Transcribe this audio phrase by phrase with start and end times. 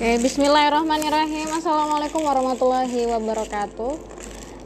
[0.00, 1.60] Oke, bismillahirrahmanirrahim.
[1.60, 4.00] Assalamualaikum warahmatullahi wabarakatuh.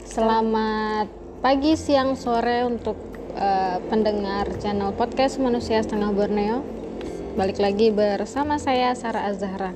[0.07, 1.11] Selamat
[1.43, 2.95] pagi, siang, sore untuk
[3.35, 6.63] uh, pendengar channel podcast Manusia Setengah Borneo.
[7.35, 9.75] Balik lagi bersama saya Sarah Azhara.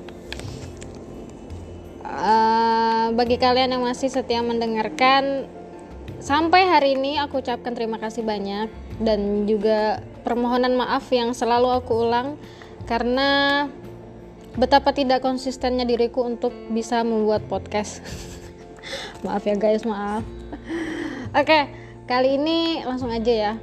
[2.07, 5.43] Uh, bagi kalian yang masih setia mendengarkan
[6.23, 8.71] sampai hari ini aku ucapkan terima kasih banyak
[9.03, 12.39] dan juga permohonan maaf yang selalu aku ulang
[12.87, 13.67] karena
[14.59, 18.03] betapa tidak konsistennya diriku untuk bisa membuat podcast.
[19.23, 20.21] maaf ya guys, maaf.
[21.31, 21.71] Oke,
[22.03, 23.53] kali ini langsung aja ya.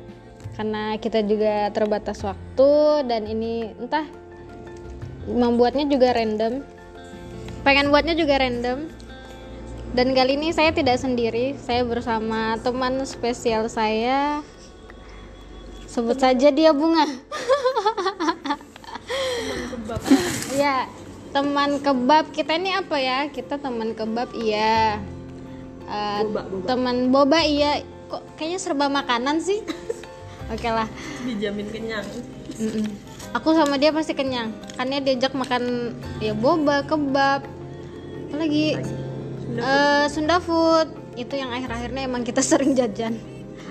[0.57, 4.09] Karena kita juga terbatas waktu dan ini entah
[5.29, 6.65] membuatnya juga random.
[7.61, 8.89] Pengen buatnya juga random.
[9.93, 14.41] Dan kali ini saya tidak sendiri, saya bersama teman spesial saya.
[15.85, 17.05] Sebut saja dia Bunga.
[20.55, 20.87] ya
[21.31, 23.29] teman kebab kita ini apa ya?
[23.29, 25.01] Kita teman kebab iya.
[25.87, 26.65] Uh, boba, boba.
[26.67, 27.85] teman boba iya.
[28.07, 29.61] Kok kayaknya serba makanan sih?
[30.53, 30.89] Oke okay lah.
[31.27, 32.07] Dijamin kenyang.
[32.57, 32.85] Mm -mm.
[33.37, 34.55] aku sama dia pasti kenyang.
[34.79, 37.45] Karena diajak makan ya boba kebab.
[38.31, 38.79] Apalagi?
[39.43, 40.89] Sunda, uh, Sunda food.
[41.19, 43.19] Itu yang akhir-akhirnya emang kita sering jajan.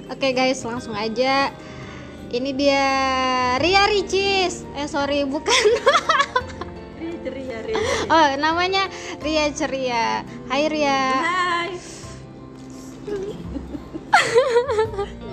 [0.06, 1.50] Oke okay, guys langsung aja
[2.36, 2.88] ini dia
[3.64, 5.56] Ria Ricis eh sorry bukan
[7.26, 7.82] Ria, Ria.
[8.06, 8.86] Oh, namanya
[9.18, 10.22] Ria Ceria.
[10.46, 11.02] Hai Ria.
[11.26, 11.74] Hai.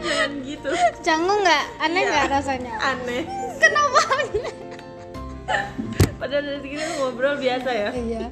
[0.00, 0.68] Jangan gitu.
[1.04, 1.64] Canggung nggak?
[1.84, 2.08] Aneh iya.
[2.08, 2.74] nggak ya, rasanya?
[2.80, 3.22] Aneh.
[3.60, 4.00] Kenapa?
[6.16, 7.90] Padahal dari sini ngobrol biasa ya.
[7.92, 8.24] Iya.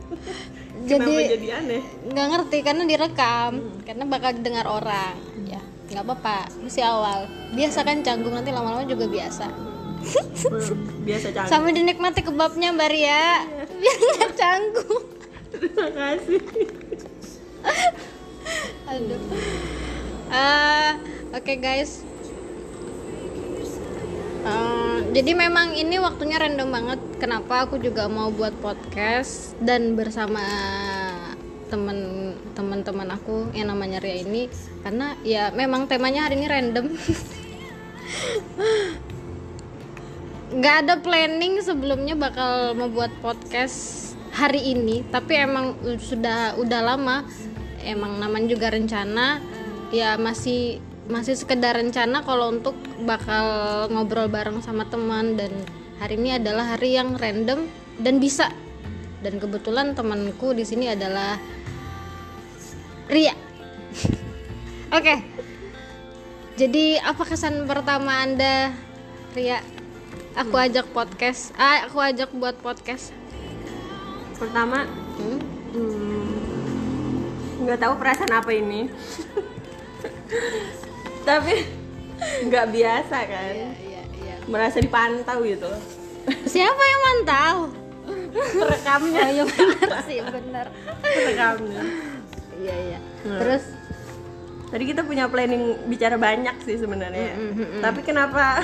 [0.89, 1.83] jadi, jadi aneh?
[2.09, 3.85] Nggak ngerti karena direkam, hmm.
[3.85, 5.30] karena bakal dengar orang.
[5.91, 6.39] Nggak apa-apa.
[6.63, 7.27] Masih awal.
[7.53, 9.71] Biasa kan canggung nanti lama-lama juga biasa
[11.05, 13.45] biasa canggung sambil dinikmati kebabnya Mbak Ria
[13.81, 15.05] biar nggak canggung
[15.53, 16.41] terima kasih
[18.89, 19.21] aduh
[20.33, 20.93] uh,
[21.37, 22.05] oke okay, guys
[24.41, 27.01] Uh, jadi memang ini waktunya random banget.
[27.21, 30.41] Kenapa aku juga mau buat podcast dan bersama
[31.71, 31.99] temen
[32.59, 34.51] teman-teman aku yang namanya Ria ini
[34.83, 36.87] karena ya memang temanya hari ini random.
[40.51, 47.23] nggak ada planning sebelumnya bakal membuat podcast hari ini tapi emang sudah udah lama.
[47.87, 49.39] Emang namanya juga rencana.
[49.95, 52.75] Ya masih masih sekedar rencana kalau untuk
[53.07, 55.39] bakal ngobrol bareng sama teman.
[55.39, 55.55] Dan
[56.03, 57.71] hari ini adalah hari yang random
[58.03, 58.51] dan bisa
[59.21, 61.37] dan kebetulan temanku di sini adalah
[63.09, 63.33] Ria
[64.97, 65.19] oke okay.
[66.57, 68.73] jadi apa kesan pertama anda
[69.37, 69.61] Ria
[70.35, 70.65] aku hmm.
[70.71, 73.13] ajak podcast ah aku ajak buat podcast
[74.41, 74.89] pertama
[75.21, 75.39] hmm?
[75.71, 76.35] Hmm,
[77.63, 78.89] nggak tahu perasaan apa ini
[81.29, 81.55] tapi
[82.49, 84.37] nggak biasa kan iya, iya, iya.
[84.49, 85.71] merasa dipantau gitu
[86.49, 87.80] siapa yang mantau
[88.61, 89.89] rekamnya oh, ya bener.
[90.07, 90.67] Sih bener.
[91.03, 91.83] Rekamnya
[92.61, 92.99] iya iya.
[93.25, 93.41] Hmm.
[93.41, 93.65] terus?
[94.71, 97.35] Tadi kita punya planning bicara banyak sih sebenarnya.
[97.35, 97.81] Mm -hmm.
[97.83, 98.63] tapi kenapa?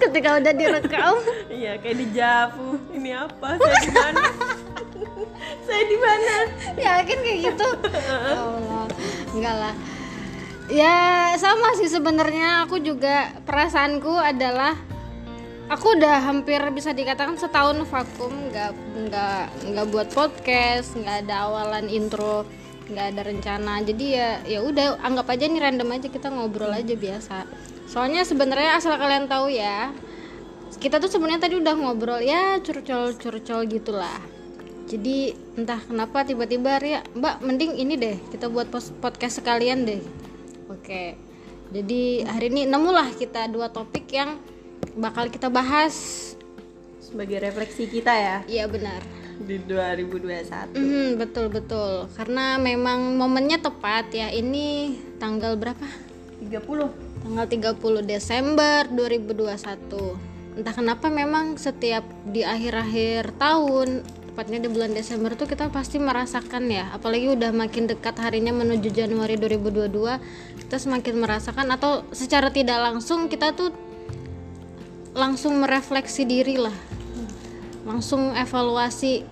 [0.00, 1.14] Ketika udah direkam.
[1.60, 2.80] Iya kayak di Javu.
[2.94, 3.58] Ini apa?
[3.60, 4.24] Saya di mana?
[5.68, 6.34] Saya di mana?
[6.78, 7.68] Yakin kayak gitu.
[7.92, 8.86] Ya Allah.
[9.34, 9.74] Enggak lah.
[10.72, 10.96] Ya
[11.36, 12.64] sama sih sebenarnya.
[12.64, 14.78] Aku juga perasaanku adalah
[15.70, 18.74] aku udah hampir bisa dikatakan setahun vakum nggak
[19.06, 22.42] nggak nggak buat podcast nggak ada awalan intro
[22.90, 23.74] nggak ada rencana.
[23.86, 27.46] Jadi ya ya udah anggap aja nih random aja kita ngobrol aja biasa.
[27.86, 29.94] Soalnya sebenarnya asal kalian tahu ya
[30.82, 34.18] kita tuh sebenarnya tadi udah ngobrol ya curcol curcol gitulah.
[34.90, 40.02] Jadi entah kenapa tiba-tiba ya mbak mending ini deh kita buat podcast sekalian deh.
[40.66, 41.14] Oke.
[41.70, 44.34] Jadi hari ini nemulah kita dua topik yang
[45.00, 45.96] bakal kita bahas.
[47.00, 48.36] Sebagai refleksi kita ya.
[48.46, 49.00] Iya benar.
[49.40, 52.06] Di 2021 mm, betul betul.
[52.14, 54.28] Karena memang momennya tepat ya.
[54.28, 55.82] Ini tanggal berapa?
[56.44, 64.96] 30 tanggal 30 Desember 2021 entah kenapa memang setiap di akhir-akhir tahun tepatnya di bulan
[64.96, 66.88] Desember tuh kita pasti merasakan ya.
[66.96, 69.90] Apalagi udah makin dekat harinya menuju Januari 2022
[70.64, 73.74] kita semakin merasakan atau secara tidak langsung kita tuh
[75.14, 76.74] langsung merefleksi diri lah.
[77.82, 79.24] Langsung evaluasi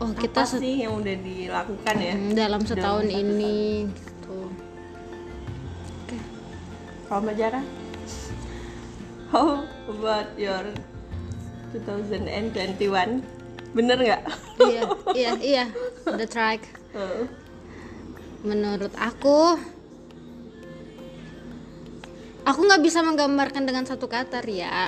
[0.00, 2.14] oh kita apa sih yang udah dilakukan ya?
[2.46, 3.90] Dalam setahun dalam ini
[7.10, 7.58] How Majara?
[9.34, 10.70] How about your
[11.74, 13.40] 2021?
[13.74, 14.22] bener nggak?
[14.62, 14.82] Iya
[15.18, 15.64] iya iya.
[16.06, 16.70] The track.
[18.46, 19.58] Menurut aku
[22.46, 24.86] aku nggak bisa menggambarkan dengan satu kata Ria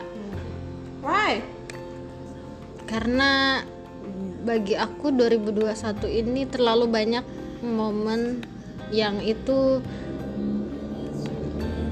[1.02, 1.42] why?
[2.86, 3.62] Karena
[4.42, 5.70] bagi aku 2021
[6.10, 7.24] ini terlalu banyak
[7.62, 8.42] momen
[8.90, 9.78] yang itu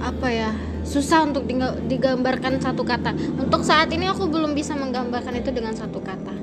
[0.01, 0.51] apa ya
[0.83, 3.13] susah untuk diga- digambarkan satu kata.
[3.39, 6.35] Untuk saat ini aku belum bisa menggambarkan itu dengan satu kata.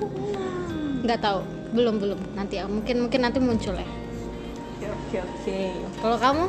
[1.04, 1.40] Nggak tahu.
[1.76, 2.18] Belum belum.
[2.34, 3.88] Nanti ya mungkin mungkin nanti muncul ya.
[4.76, 5.60] Oke oke oke.
[6.02, 6.44] Kalau kamu?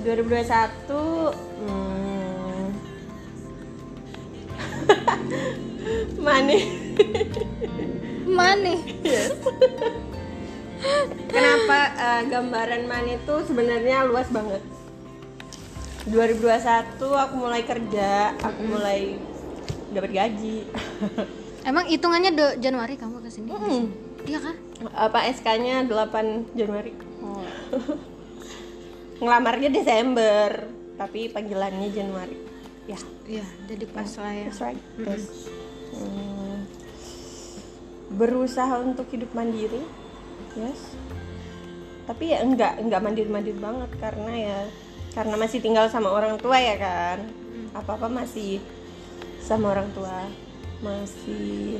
[0.00, 0.88] 2021
[1.68, 2.19] hmm.
[6.18, 6.58] Mane
[8.30, 8.74] mana
[11.28, 14.64] Kenapa eh, gambaran Mane itu sebenarnya luas banget
[16.08, 19.20] 2021 aku mulai kerja, aku mulai
[19.92, 20.64] dapat gaji.
[21.68, 23.92] emang hitungannya do Januari kamu ke sini Hmm.
[24.24, 24.56] iya kan
[24.96, 26.96] Apa SK-nya 8 Januari.
[29.20, 30.64] Ngelamarnya Desember,
[30.96, 32.49] tapi panggilannya Januari.
[32.90, 32.98] Ya,
[33.30, 34.82] iya jadi pas lah ya right.
[34.98, 35.46] Terus,
[35.94, 36.58] hmm,
[38.18, 39.86] berusaha untuk hidup mandiri,
[40.58, 40.98] yes.
[42.10, 44.58] Tapi ya enggak, enggak mandiri-mandiri banget karena ya
[45.14, 47.30] karena masih tinggal sama orang tua ya kan.
[47.78, 48.58] Apa-apa masih
[49.38, 50.26] sama orang tua,
[50.82, 51.78] masih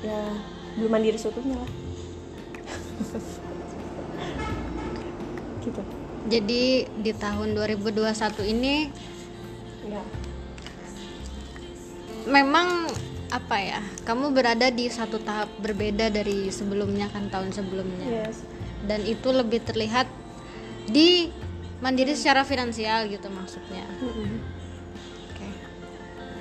[0.00, 0.32] ya
[0.80, 1.70] belum mandiri seutuhnya lah.
[5.66, 5.82] gitu.
[6.32, 8.88] jadi di tahun 2021 ini
[9.86, 10.02] Ya.
[12.26, 12.90] memang
[13.30, 18.06] apa ya kamu berada di satu tahap berbeda dari sebelumnya kan tahun sebelumnya.
[18.26, 18.42] Yes.
[18.86, 20.06] dan itu lebih terlihat
[20.86, 21.30] di
[21.82, 23.86] mandiri secara finansial gitu maksudnya.
[24.02, 24.42] Mm-mm.
[25.30, 25.48] oke.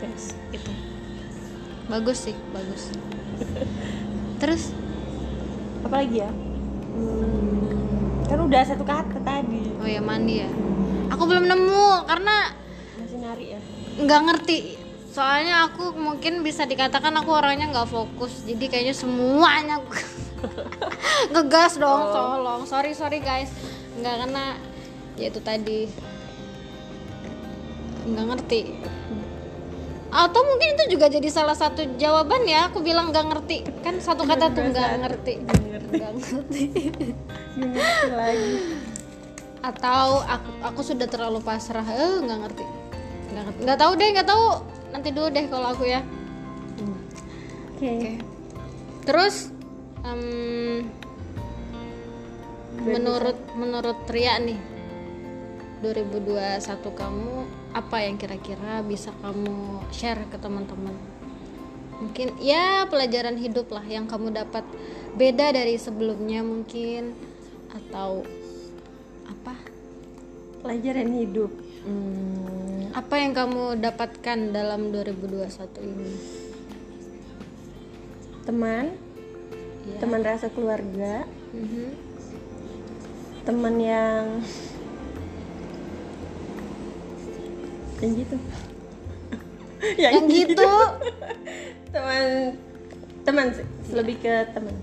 [0.06, 0.34] Yes.
[0.54, 0.72] itu.
[1.86, 2.90] Bagus sih bagus.
[4.42, 4.74] Terus?
[5.86, 6.32] Apa lagi ya?
[6.98, 9.70] Hmm, kan udah satu kata tadi.
[9.82, 10.50] Oh ya mandi ya?
[11.14, 12.65] Aku belum nemu karena
[13.40, 13.60] ya?
[14.00, 14.86] Nggak ngerti.
[15.16, 18.44] Soalnya aku mungkin bisa dikatakan aku orangnya nggak fokus.
[18.44, 19.80] Jadi kayaknya semuanya
[21.32, 22.68] ngegas dong tolong.
[22.68, 23.48] Sorry sorry guys.
[23.96, 24.60] Nggak karena
[25.16, 25.88] ya itu tadi.
[28.12, 28.62] Nggak ngerti.
[30.12, 32.68] Atau mungkin itu juga jadi salah satu jawaban ya.
[32.68, 33.64] Aku bilang nggak ngerti.
[33.88, 35.34] Kan satu kata tuh nggak ngerti.
[35.96, 36.64] Nggak ngerti.
[37.56, 38.54] Nggak ngerti lagi.
[39.64, 41.88] Atau aku aku sudah terlalu pasrah.
[41.88, 42.85] Eh nggak ngerti
[43.44, 44.48] nggak tahu deh nggak tahu.
[44.96, 46.02] Nanti dulu deh kalau aku ya.
[47.76, 47.92] Oke.
[47.92, 48.16] Oke.
[49.04, 49.52] Terus
[50.08, 50.88] em,
[52.80, 54.60] menurut menurut Ria nih
[55.84, 56.64] 2021
[56.96, 57.36] kamu
[57.76, 60.96] apa yang kira-kira bisa kamu share ke teman-teman?
[62.00, 64.64] Mungkin ya pelajaran hidup lah yang kamu dapat.
[65.16, 67.16] Beda dari sebelumnya mungkin
[67.72, 68.24] atau
[69.28, 69.56] apa?
[70.60, 76.12] Pelajaran hidup hmm, apa yang kamu dapatkan dalam 2021 ini?
[78.46, 78.86] Teman.
[79.86, 79.98] Ya.
[80.02, 81.30] teman rasa keluarga.
[81.54, 81.94] Mhm.
[83.46, 84.42] teman yang
[88.02, 88.38] yang gitu.
[90.02, 90.72] Yang gitu.
[91.94, 92.26] Teman.
[93.22, 93.68] Teman sih.
[93.94, 94.76] Lebih ke teman.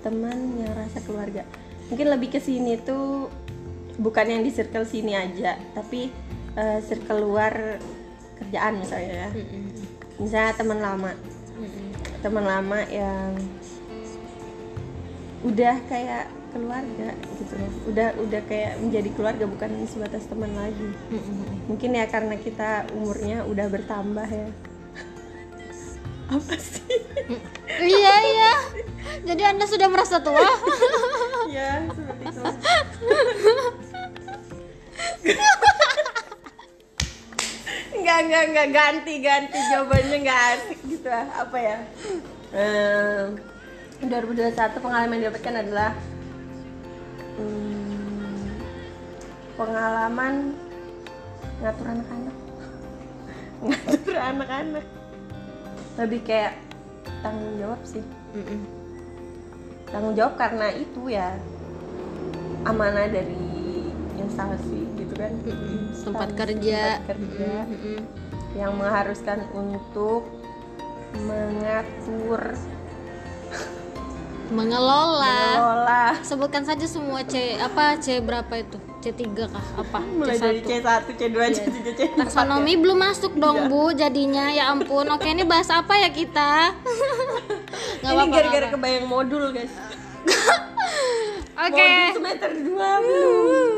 [0.00, 1.42] Teman yang rasa keluarga.
[1.90, 3.30] Mungkin lebih ke sini tuh
[3.96, 6.12] bukan yang di circle sini aja tapi
[6.56, 7.80] eh, circle luar
[8.36, 9.30] kerjaan misalnya ya.
[10.20, 11.12] Misalnya teman lama.
[12.20, 13.36] Teman lama yang
[15.44, 17.72] udah kayak keluarga gitu loh.
[17.92, 20.88] Udah udah kayak menjadi keluarga bukan sebatas teman lagi.
[21.12, 21.68] Mm-mm.
[21.68, 24.48] mungkin ya karena kita umurnya udah bertambah ya.
[26.34, 27.00] Apa sih?
[27.80, 28.54] Iya iya.
[29.26, 30.44] Jadi anda sudah merasa tua?
[31.46, 32.42] Ya seperti itu
[37.96, 41.26] Enggak, enggak, enggak ganti, ganti jawabannya enggak asik gitu ah.
[41.42, 41.78] Apa ya?
[42.54, 43.26] Ehm,
[44.06, 45.90] 2021 pengalaman yang didapatkan adalah
[47.34, 48.46] hmm,
[49.58, 50.34] pengalaman
[51.64, 52.36] ngatur anak-anak.
[53.66, 54.86] ngatur anak-anak.
[55.96, 56.66] Lebih kayak
[57.26, 58.60] tanggung jawab sih Mm-mm.
[59.90, 61.34] tanggung jawab karena itu ya
[62.66, 64.85] amanah dari instansi
[65.16, 65.32] kan?
[65.42, 65.96] Mm-mm.
[66.04, 67.52] tempat kerja tempat kerja.
[67.66, 67.98] Mm-mm.
[68.56, 70.28] yang mengharuskan untuk
[71.24, 72.56] mengatur.
[74.46, 75.58] Mengelola.
[75.58, 76.04] Mengelola.
[76.22, 78.78] Sebutkan saja semua C apa C berapa itu?
[79.02, 79.66] C C3 kah?
[79.82, 80.00] Apa?
[80.18, 84.54] Mulai dari C1 C2 C3 C4 taksonomi belum masuk dong bu jadinya.
[84.54, 85.10] Ya ampun.
[85.10, 86.74] Oke ini bahas apa ya kita?
[88.02, 89.74] Nggak ini apa-apa gara-gara kebayang modul guys.
[91.66, 91.82] Oke.
[91.82, 93.75] Modul semester 2 belum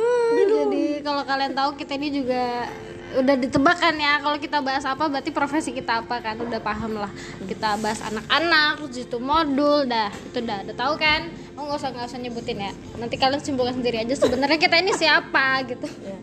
[1.03, 2.69] kalau kalian tahu kita ini juga
[3.17, 4.21] udah ditebak kan ya.
[4.21, 6.37] Kalau kita bahas apa berarti profesi kita apa kan?
[6.37, 7.09] Udah paham lah.
[7.49, 10.13] Kita bahas anak-anak terus itu modul dah.
[10.13, 10.67] Itu dah.
[10.69, 11.33] Udah tahu kan?
[11.57, 12.73] Oh nggak usah nggak usah nyebutin ya.
[13.01, 15.89] Nanti kalian simpulkan sendiri aja sebenarnya kita ini siapa gitu.
[16.05, 16.19] Ya.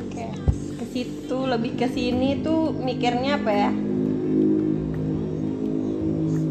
[0.00, 0.26] oke.
[0.80, 3.70] Ke situ lebih ke sini tuh mikirnya apa ya?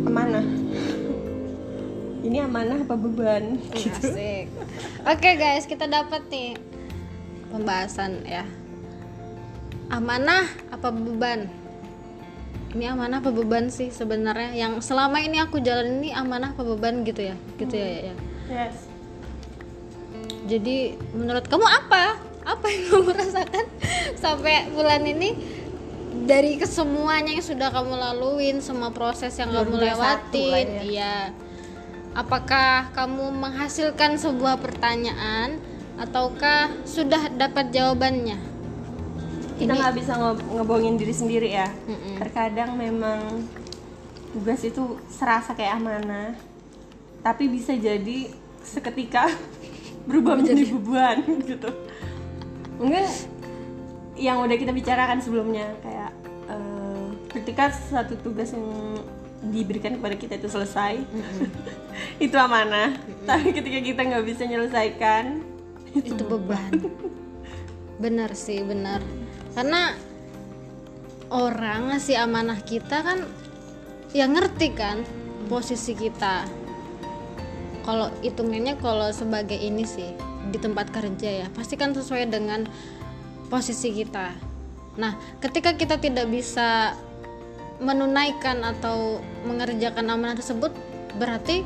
[0.05, 0.45] Amanah.
[2.19, 3.57] Ini amanah apa beban?
[3.73, 3.89] Gitu.
[3.89, 4.45] Asik.
[5.07, 6.59] Oke guys, kita dapat nih
[7.49, 8.45] pembahasan ya.
[9.89, 11.49] Amanah apa beban?
[12.77, 14.53] Ini amanah apa beban sih sebenarnya?
[14.53, 17.35] Yang selama ini aku jalan ini amanah apa beban gitu ya?
[17.57, 18.15] Gitu ya, ya, ya.
[18.49, 18.85] yes
[20.45, 22.21] Jadi menurut kamu apa?
[22.45, 23.65] Apa yang kamu rasakan
[24.17, 25.33] sampai bulan ini
[26.29, 30.81] dari kesemuanya yang sudah kamu laluin, semua proses yang kamu 2021 lah lewatin, ya.
[30.85, 31.17] iya.
[32.13, 35.57] Apakah kamu menghasilkan sebuah pertanyaan
[35.99, 38.49] ataukah sudah dapat jawabannya?
[39.59, 41.67] kita nggak bisa nge- ngebohongin diri sendiri ya.
[41.83, 42.15] Mm-mm.
[42.15, 43.43] terkadang memang
[44.31, 46.31] tugas itu serasa kayak amanah
[47.19, 48.31] tapi bisa jadi
[48.63, 49.27] seketika
[50.07, 51.19] berubah menjadi beban
[51.51, 51.69] gitu.
[52.79, 53.03] Mungkin
[54.15, 56.11] yang udah kita bicarakan sebelumnya kayak
[56.47, 58.67] eh, ketika satu tugas yang
[59.39, 61.03] diberikan kepada kita itu selesai
[62.25, 62.95] itu amanah.
[63.27, 65.43] Tapi ketika kita nggak bisa menyelesaikan
[65.95, 66.73] itu beban.
[67.99, 69.03] Benar sih benar.
[69.53, 69.97] Karena
[71.29, 73.25] orang ngasih amanah kita kan
[74.13, 75.05] ya ngerti kan
[75.49, 76.45] posisi kita.
[77.85, 80.13] Kalau hitungannya kalau sebagai ini sih
[80.49, 82.69] di tempat kerja ya pasti kan sesuai dengan
[83.49, 84.33] posisi kita.
[84.97, 86.93] Nah ketika kita tidak bisa
[87.79, 90.75] menunaikan atau mengerjakan amanah tersebut
[91.15, 91.63] berarti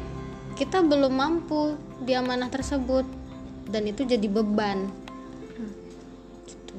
[0.54, 1.74] kita belum mampu
[2.06, 3.04] di amanah tersebut
[3.68, 4.90] dan itu jadi beban.
[6.44, 6.76] Gitu.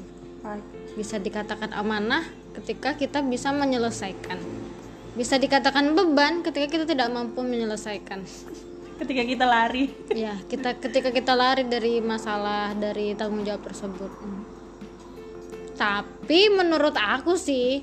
[0.94, 2.22] bisa dikatakan amanah
[2.60, 4.38] ketika kita bisa menyelesaikan.
[5.14, 8.26] Bisa dikatakan beban ketika kita tidak mampu menyelesaikan.
[8.98, 9.90] Ketika kita lari.
[10.14, 14.10] Ya kita ketika kita lari dari masalah dari tanggung jawab tersebut.
[15.74, 17.82] Tapi menurut aku sih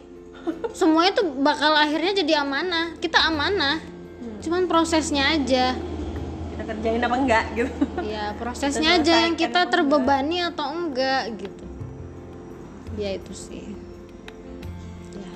[0.72, 2.96] semuanya tuh bakal akhirnya jadi amanah.
[3.00, 3.80] Kita amanah.
[4.42, 5.76] Cuman prosesnya aja
[6.72, 7.84] kerjain apa enggak gitu.
[8.00, 11.66] Ya prosesnya aja yang kita terbebani atau enggak gitu.
[12.96, 13.76] Ya itu sih.
[15.20, 15.28] Ya.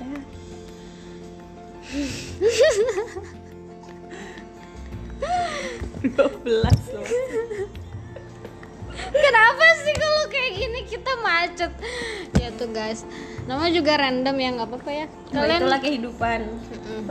[6.06, 7.06] 12 loh.
[8.96, 11.72] Kenapa sih kalau kayak gini kita macet?
[12.40, 13.04] Ya tuh guys,
[13.44, 15.06] namanya juga random ya nggak apa-apa ya.
[15.34, 16.40] Nah, Kalian itulah kehidupan.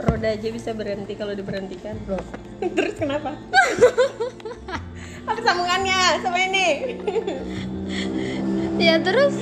[0.00, 1.94] Roda aja bisa berhenti kalau diberhentikan.
[2.04, 2.18] Bro
[2.76, 3.36] terus kenapa
[5.26, 6.68] apa sambungannya sama ini
[8.86, 9.34] ya terus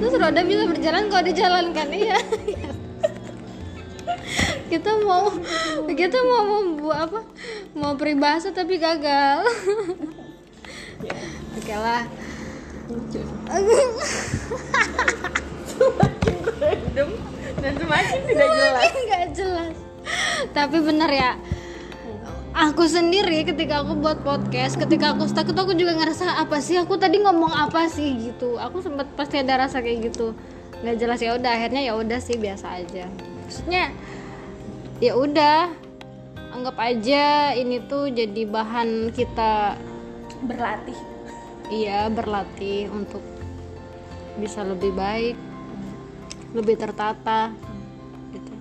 [0.00, 2.18] terus roda bisa berjalan kalau dijalankan iya.
[4.70, 5.28] kita mau
[5.90, 7.20] kita mau membuat apa?
[7.74, 9.42] Mau peribahasa tapi gagal.
[11.02, 11.16] ya,
[11.58, 12.06] Oke lah.
[12.90, 13.22] lucu
[15.70, 17.10] semakin random
[17.62, 19.74] dan semakin tidak jelas Semakin nggak jelas.
[20.50, 21.32] Tapi bener ya.
[22.50, 26.74] Aku sendiri ketika aku buat podcast, ketika aku stuck itu aku juga ngerasa apa sih
[26.82, 28.58] aku tadi ngomong apa sih gitu.
[28.58, 30.34] Aku sempat pasti ada rasa kayak gitu.
[30.80, 33.04] nggak jelas ya udah akhirnya ya udah sih biasa aja.
[33.46, 33.92] Maksudnya
[34.98, 35.70] ya udah
[36.50, 39.78] anggap aja ini tuh jadi bahan kita
[40.44, 40.98] berlatih
[41.70, 43.22] iya berlatih untuk
[44.36, 45.36] bisa lebih baik,
[46.56, 47.54] lebih tertata
[48.34, 48.52] gitu.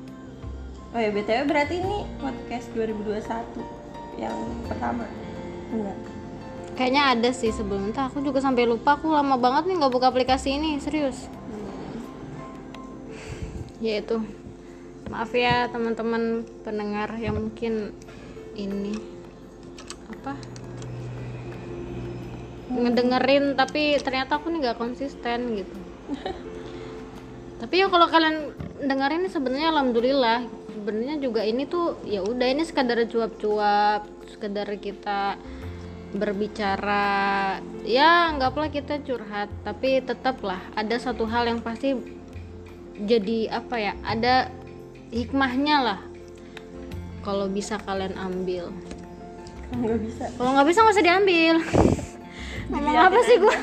[0.94, 3.79] oh ya btw berarti ini podcast 2021
[4.20, 5.08] yang pertama?
[5.72, 5.98] Enggak.
[6.76, 8.00] Kayaknya ada sih sebelum itu.
[8.00, 8.96] Aku juga sampai lupa.
[9.00, 10.80] Aku lama banget nih nggak buka aplikasi ini.
[10.80, 11.28] Serius.
[13.80, 14.20] Ya itu.
[15.08, 17.96] Maaf ya teman-teman pendengar yang mungkin
[18.54, 18.94] ini
[20.10, 20.36] apa
[22.70, 25.78] ngedengerin tapi ternyata aku nih nggak konsisten gitu.
[27.62, 32.64] tapi ya kalau kalian dengerin ini sebenarnya alhamdulillah sebenarnya juga ini tuh ya udah ini
[32.64, 35.36] sekadar cuap-cuap sekedar kita
[36.16, 37.60] berbicara.
[37.84, 40.64] Ya anggaplah kita curhat tapi tetaplah.
[40.80, 42.00] Ada satu hal yang pasti
[42.96, 44.48] jadi apa ya ada
[45.12, 46.00] hikmahnya lah
[47.28, 48.72] kalau bisa kalian ambil.
[49.76, 50.24] Nggak bisa.
[50.40, 51.56] Kalau nggak bisa nggak usah diambil.
[52.72, 53.58] Ngomong apa sih gua?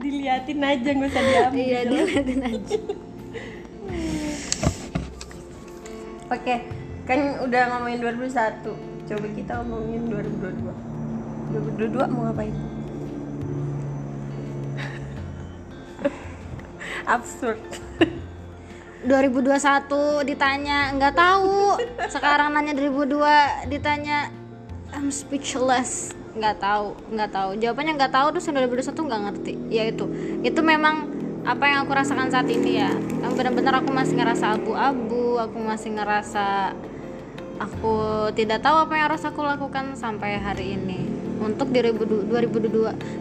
[0.00, 1.60] Diliatin aja nggak usah diambil.
[1.60, 2.78] Iya diliatin aja
[6.28, 6.54] oke
[7.08, 10.88] kan udah ngomongin 2001 coba kita ngomongin 2022
[11.48, 12.52] 2022 mau ngapain?
[17.16, 17.56] Absurd.
[19.08, 21.80] 2021 ditanya nggak tahu.
[22.12, 24.28] Sekarang nanya 2002 ditanya
[24.92, 26.12] I'm speechless.
[26.36, 27.56] Nggak tahu nggak tahu.
[27.56, 29.56] Jawabannya nggak tahu terus yang 2021 nggak ngerti.
[29.72, 30.04] Ya itu
[30.44, 31.08] itu memang
[31.48, 32.92] apa yang aku rasakan saat ini ya?
[33.24, 36.76] Yang benar-benar aku masih ngerasa abu-abu aku masih ngerasa
[37.56, 37.96] aku
[38.36, 41.08] tidak tahu apa yang harus aku lakukan sampai hari ini.
[41.40, 42.28] Untuk 2022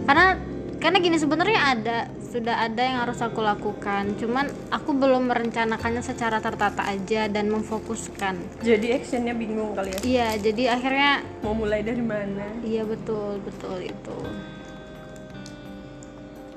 [0.04, 0.36] karena
[0.78, 4.20] karena gini sebenarnya ada sudah ada yang harus aku lakukan.
[4.20, 8.60] Cuman aku belum merencanakannya secara tertata aja dan memfokuskan.
[8.60, 10.00] Jadi actionnya bingung kali ya?
[10.04, 12.44] Iya jadi akhirnya mau mulai dari mana?
[12.60, 14.18] Iya betul betul itu.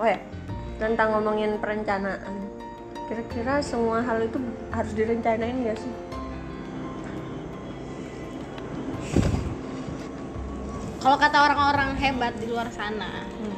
[0.00, 0.19] Oh ya
[0.81, 2.49] tentang ngomongin perencanaan.
[3.05, 4.41] Kira-kira semua hal itu
[4.73, 5.95] harus direncanain gak sih?
[11.01, 13.57] Kalau kata orang-orang hebat di luar sana Hmm.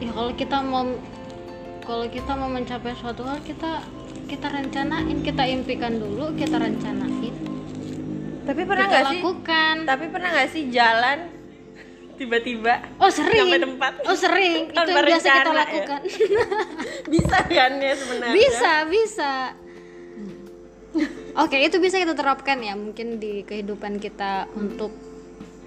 [0.00, 0.84] ya kalau kita mau
[1.84, 3.80] kalau kita mau mencapai suatu hal kita
[4.28, 7.32] kita rencanain kita impikan dulu kita rencanain.
[8.44, 9.20] Tapi pernah kita nggak sih?
[9.20, 9.74] lakukan.
[9.88, 11.39] Tapi pernah nggak sih jalan
[12.20, 13.48] tiba-tiba oh sering.
[13.48, 13.92] Sampai tempat.
[14.04, 14.68] oh sering.
[14.76, 15.56] Itu yang biasa kita ya?
[15.56, 16.00] lakukan.
[17.16, 18.34] Bisa kan ya sebenarnya?
[18.36, 19.32] Bisa bisa.
[21.38, 24.90] Oke itu bisa kita terapkan ya mungkin di kehidupan kita untuk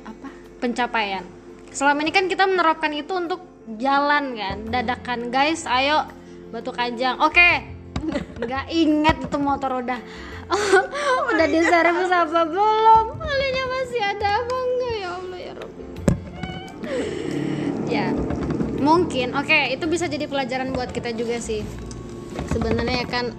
[0.04, 0.28] apa?
[0.60, 1.24] Pencapaian.
[1.72, 3.40] Selama ini kan kita menerapkan itu untuk
[3.80, 5.32] jalan kan dadakan.
[5.32, 6.06] Guys ayo
[6.52, 7.52] batu kajang oke.
[8.44, 10.00] Nggak inget itu motor udah.
[11.34, 13.06] Udah diservis apa belum?
[13.16, 14.94] Olinya masih ada apa enggak?
[15.00, 15.33] Ya Allah.
[15.33, 15.33] ya
[17.88, 18.12] ya.
[18.84, 19.32] Mungkin.
[19.38, 21.64] Oke itu bisa jadi pelajaran buat kita juga sih.
[22.52, 23.32] Sebenarnya kan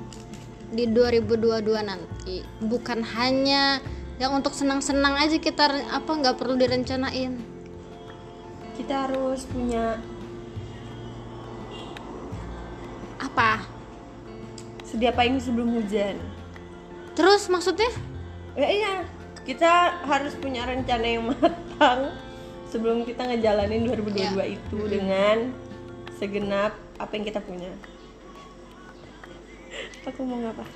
[0.75, 3.79] di 2022 nanti bukan hanya
[4.19, 7.39] yang untuk senang-senang aja kita apa nggak perlu direncanain.
[8.75, 9.99] Kita harus punya
[13.19, 13.67] apa?
[14.87, 16.19] Sedia payung sebelum hujan.
[17.15, 17.91] Terus maksudnya?
[18.55, 18.95] Ya iya.
[19.45, 22.17] Kita harus punya rencana yang matang
[22.75, 24.47] sebelum kita ngejalanin 2022 Ya.
[24.51, 25.55] itu dengan
[26.19, 27.71] segenap apa yang kita punya.
[30.11, 30.67] Aku mau ngapa?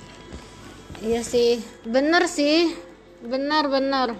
[1.03, 2.71] Iya sih bener sih.
[3.19, 4.15] Bener bener.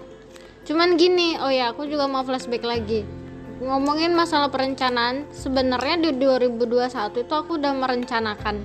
[0.68, 3.08] Cuman gini oh ya aku juga mau flashback lagi.
[3.64, 8.60] Ngomongin masalah perencanaan sebenarnya di 2021 itu aku udah merencanakan.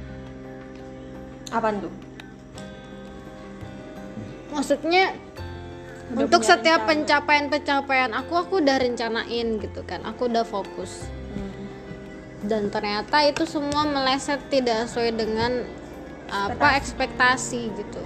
[1.54, 1.94] Apaan tuh?
[4.54, 5.14] Maksudnya
[6.12, 10.04] untuk setiap pencapaian-pencapaian aku aku udah rencanain gitu kan.
[10.04, 11.08] Aku udah fokus.
[12.44, 15.64] Dan ternyata itu semua meleset tidak sesuai dengan
[16.28, 18.02] apa ekspektasi gitu.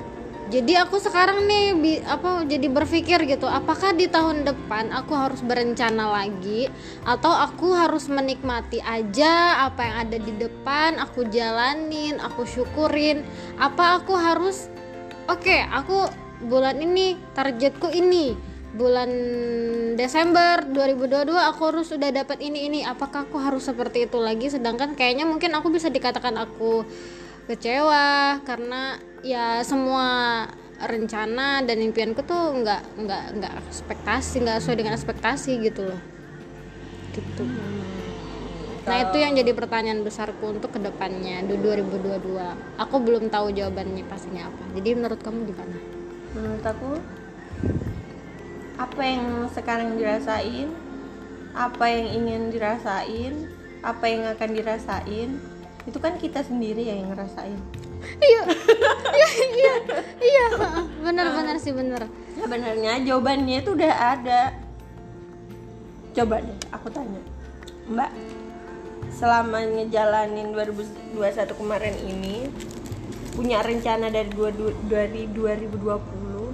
[0.48, 5.44] Jadi aku sekarang nih bi- apa jadi berpikir gitu apakah di tahun depan aku harus
[5.44, 6.72] berencana lagi?
[7.04, 13.28] Atau aku harus menikmati aja apa yang ada di depan aku jalanin aku syukurin.
[13.60, 14.72] Apa aku harus
[15.28, 16.08] oke aku
[16.44, 18.36] bulan ini targetku ini.
[18.68, 19.10] Bulan
[19.96, 22.80] Desember 2022 aku harus sudah dapat ini ini.
[22.84, 24.52] Apakah aku harus seperti itu lagi?
[24.52, 26.84] Sedangkan kayaknya mungkin aku bisa dikatakan aku
[27.48, 30.44] kecewa karena ya semua
[30.78, 36.00] rencana dan impianku tuh nggak nggak nggak ekspektasi nggak sesuai dengan ekspektasi gitu loh.
[37.16, 37.44] Gitu.
[38.84, 44.04] Nah itu yang jadi pertanyaan besarku untuk ke depannya di 2022 aku belum tahu jawabannya
[44.06, 44.64] pastinya apa.
[44.76, 45.97] Jadi menurut kamu gimana
[46.36, 47.00] menurut aku
[48.78, 50.70] apa yang sekarang dirasain
[51.56, 53.50] apa yang ingin dirasain
[53.82, 55.30] apa yang akan dirasain
[55.88, 57.58] itu kan kita sendiri yang ngerasain.
[58.20, 58.42] Iya.
[59.18, 59.74] Iya iya
[60.22, 60.46] iya.
[61.02, 62.06] Benar-benar sih benar.
[62.38, 64.54] Sebenarnya jawabannya itu udah ada.
[66.14, 67.18] Coba deh aku tanya.
[67.88, 68.10] Mbak
[69.10, 72.52] selama ngejalanin 2021 kemarin ini
[73.38, 76.50] punya rencana dari dua, du- dari 2020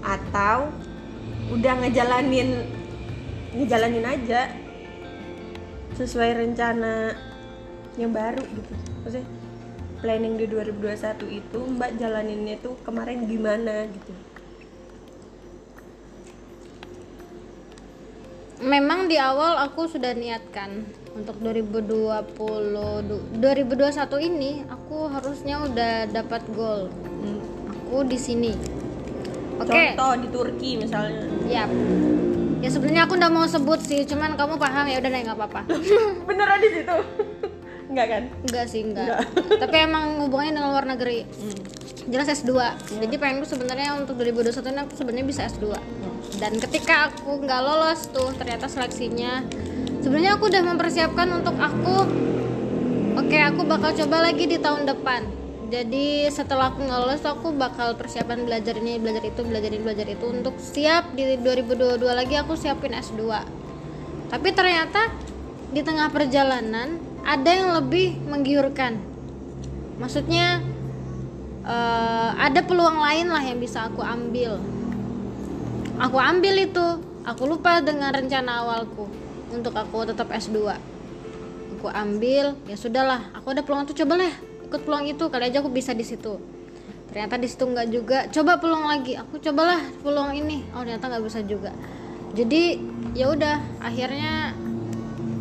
[0.00, 0.72] atau
[1.52, 2.64] udah ngejalanin
[3.52, 4.48] ngejalanin aja
[5.92, 7.12] sesuai rencana
[8.00, 8.72] yang baru gitu.
[9.04, 9.28] Maksudnya
[10.00, 14.12] planning di 2021 itu mbak jalaninnya tuh kemarin gimana gitu?
[18.64, 26.44] Memang di awal aku sudah niatkan untuk 2020 du- 2021 ini aku harusnya udah dapat
[26.52, 26.92] goal.
[27.72, 28.52] Aku di sini.
[29.56, 29.96] Oke.
[29.96, 31.24] Contoh di Turki misalnya.
[31.48, 31.70] Yap.
[32.56, 35.60] ya sebenarnya aku udah mau sebut sih cuman kamu paham ya udah nggak apa-apa.
[36.28, 36.96] Beneran di situ?
[37.92, 38.22] Enggak kan?
[38.44, 39.22] Enggak sih enggak
[39.62, 41.24] tapi emang hubungannya dengan luar negeri.
[42.06, 42.52] Jelas S2
[43.02, 45.74] jadi pengen tuh sebenarnya untuk 2021 ini aku sebenarnya bisa S2
[46.38, 49.42] dan ketika aku nggak lolos tuh ternyata seleksinya
[50.06, 52.06] sebenarnya aku udah mempersiapkan untuk aku.
[53.18, 55.26] Oke aku bakal coba lagi di tahun depan.
[55.66, 56.86] Jadi setelah aku
[57.18, 60.30] tuh aku bakal persiapan belajar ini belajar itu belajar ini belajar itu.
[60.30, 63.26] Untuk siap di 2022 lagi aku siapin S2
[64.30, 65.10] tapi ternyata
[65.74, 69.02] di tengah perjalanan ada yang lebih menggiurkan.
[69.98, 70.62] Maksudnya
[71.66, 74.62] eh, ada peluang lain lah yang bisa aku ambil.
[75.98, 76.86] Aku ambil itu.
[77.26, 79.25] Aku lupa dengan rencana awalku
[79.56, 80.76] untuk aku tetap S2
[81.86, 83.30] aku ambil ya sudahlah.
[83.38, 84.32] Aku ada peluang itu coba lah
[84.66, 86.34] ikut peluang itu kali aja aku bisa di situ.
[87.14, 88.18] Ternyata di situ nggak juga.
[88.34, 89.14] Coba peluang lagi.
[89.14, 90.66] Aku cobalah peluang ini.
[90.74, 91.70] Oh ternyata nggak bisa juga.
[92.34, 92.82] Jadi
[93.14, 93.62] ya udah.
[93.78, 94.50] Akhirnya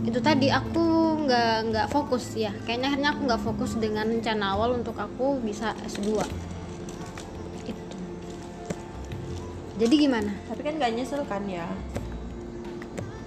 [0.06, 2.54] itu tadi aku nggak nggak fokus ya.
[2.69, 6.21] Kayaknya akhirnya aku nggak fokus dengan rencana awal untuk aku bisa S2
[7.65, 7.84] itu.
[9.82, 10.32] Jadi gimana?
[10.45, 11.65] Tapi kan gak nyesel kan ya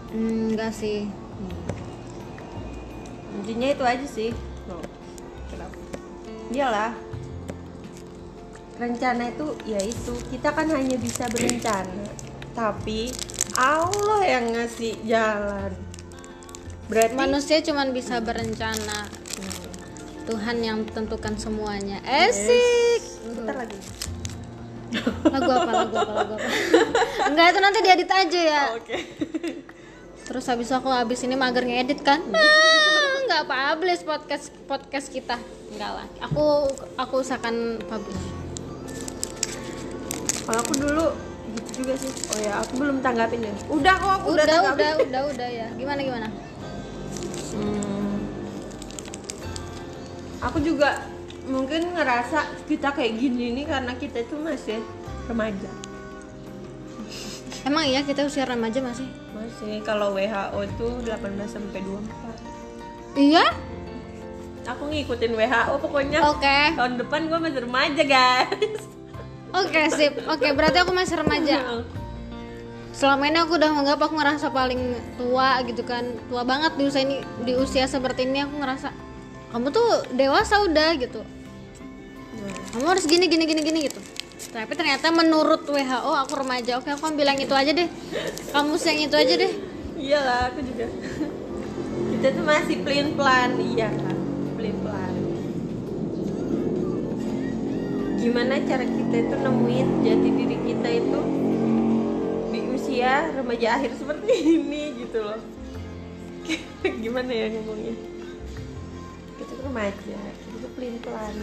[0.09, 1.05] Hmm, enggak sih.
[3.37, 4.31] Intinya itu aja sih.
[4.64, 4.81] No.
[5.53, 5.77] kenapa?
[6.49, 6.92] Iyalah.
[8.81, 10.14] Rencana itu ya itu.
[10.33, 12.09] Kita kan hanya bisa berencana.
[12.57, 13.12] Tapi
[13.61, 15.77] Allah yang ngasih jalan.
[16.88, 19.12] Berarti manusia cuman bisa berencana.
[19.12, 19.64] Hmm,
[20.25, 22.01] Tuhan yang tentukan semuanya.
[22.09, 23.77] Esik bentar lagi.
[25.29, 26.49] Lagu apa lagu apa lagu apa?
[27.29, 28.62] Enggak itu nanti diedit aja ya.
[28.73, 28.97] Oke
[30.29, 32.21] terus habis aku habis ini mager ngedit kan?
[32.37, 35.41] Ah, nggak publish podcast podcast kita.
[35.73, 36.07] Enggak lah.
[36.29, 36.69] Aku
[37.01, 38.21] aku usahakan publish.
[40.45, 41.07] Kalau aku dulu
[41.57, 42.12] gitu juga sih.
[42.12, 43.57] Oh ya aku belum tanggapin ya.
[43.73, 45.69] Udah kok aku udah, udah udah udah udah ya.
[45.81, 46.29] Gimana gimana?
[47.57, 48.21] Hmm.
[50.45, 51.09] Aku juga
[51.49, 54.85] mungkin ngerasa kita kayak gini nih karena kita itu masih
[55.25, 55.73] remaja.
[57.68, 59.04] Emang iya kita usia remaja masih
[59.37, 61.14] Masih kalau WHO itu 18
[61.46, 63.20] sampai 24.
[63.20, 63.44] iya?
[64.68, 66.18] Aku ngikutin WHO pokoknya.
[66.28, 66.61] Oke.
[66.76, 68.81] Tahun depan gue masih remaja, guys.
[69.61, 70.12] oke sip.
[70.28, 71.85] Oke berarti aku masih remaja.
[72.92, 74.81] Selama ini aku udah menganggap aku ngerasa paling
[75.16, 76.04] tua gitu kan.
[76.28, 78.92] Tua banget di usia ini di usia seperti ini aku ngerasa
[79.48, 81.24] kamu tuh dewasa udah gitu.
[82.76, 84.17] Kamu harus gini gini gini gini gitu
[84.48, 87.88] tapi ternyata menurut WHO aku remaja oke aku ambil yang itu aja deh
[88.52, 89.52] kamu yang itu aja deh
[89.98, 90.87] Iyalah, aku juga.
[92.14, 94.14] kita tuh masih pelin pelan, iya kan,
[94.54, 95.14] pelin pelan.
[98.22, 101.20] Gimana cara kita itu nemuin jati diri kita itu
[102.54, 104.32] di usia remaja akhir seperti
[104.62, 105.42] ini gitu loh.
[107.02, 107.98] Gimana ya ngomongnya?
[109.34, 111.34] Kita tuh remaja, kita tuh pelin pelan.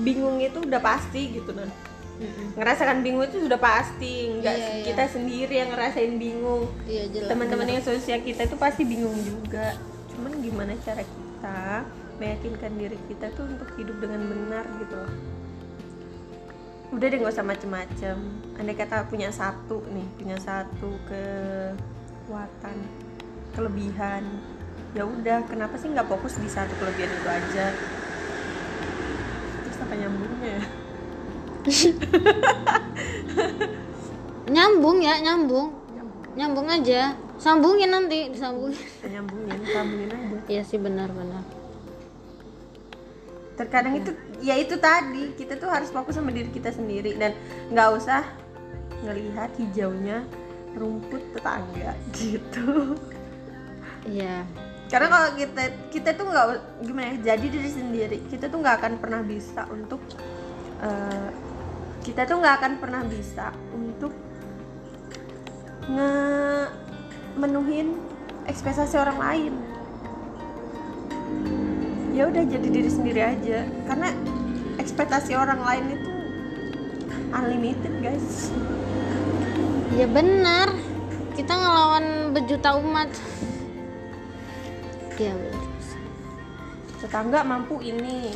[0.00, 1.68] Bingung itu udah pasti gitu nah
[2.54, 4.30] ngerasakan bingung itu sudah pasti.
[4.38, 4.84] Nggak Iya, iya.
[4.86, 6.70] kita sendiri yang ngerasain bingung.
[6.86, 7.28] Iya jelas.
[7.34, 9.74] Teman-teman yang sosial kita itu pasti bingung juga.
[10.14, 11.82] Cuman gimana cara kita
[12.22, 15.12] meyakinkan diri kita tuh untuk hidup dengan benar gitu loh.
[16.92, 18.16] Udah deh nggak usah macem-macem.
[18.60, 22.76] Andai kata punya satu nih punya satu kekuatan
[23.52, 24.24] kelebihan
[24.92, 27.66] ya udah kenapa sih nggak fokus di satu kelebihan itu aja
[29.96, 30.64] nyambungnya ya?
[34.54, 35.68] Nyambung ya nyambung.
[36.34, 36.66] Nyambung.
[36.66, 37.14] Aja.
[37.38, 38.82] Sambungin nanti disambungin.
[39.06, 40.38] Nyambungin sambungin aja.
[40.50, 41.42] Iya sih benar-benar
[43.62, 44.10] terkadang itu
[44.42, 47.36] ya itu tadi kita tuh harus fokus sama diri kita sendiri dan
[47.70, 48.24] nggak usah
[49.04, 50.24] ngelihat hijaunya
[50.74, 52.96] rumput tetangga gitu.
[54.08, 54.42] Iya
[54.92, 56.46] karena kalau kita kita tuh nggak
[56.84, 60.04] gimana ya jadi diri sendiri kita tuh nggak akan pernah bisa untuk
[60.84, 61.30] eh,
[62.04, 64.12] kita tuh nggak akan pernah bisa untuk
[65.88, 66.12] nge
[67.38, 67.96] menuhin
[68.46, 69.54] ekspektasi orang lain.
[72.12, 73.64] Ya udah jadi diri sendiri aja.
[73.88, 74.12] Karena
[74.76, 76.10] ekspektasi orang lain itu
[77.32, 78.52] unlimited guys.
[79.96, 80.74] Ya benar.
[81.32, 83.08] Kita ngelawan bejuta umat
[85.16, 85.64] iya benar
[86.98, 88.30] tetangga mampu ini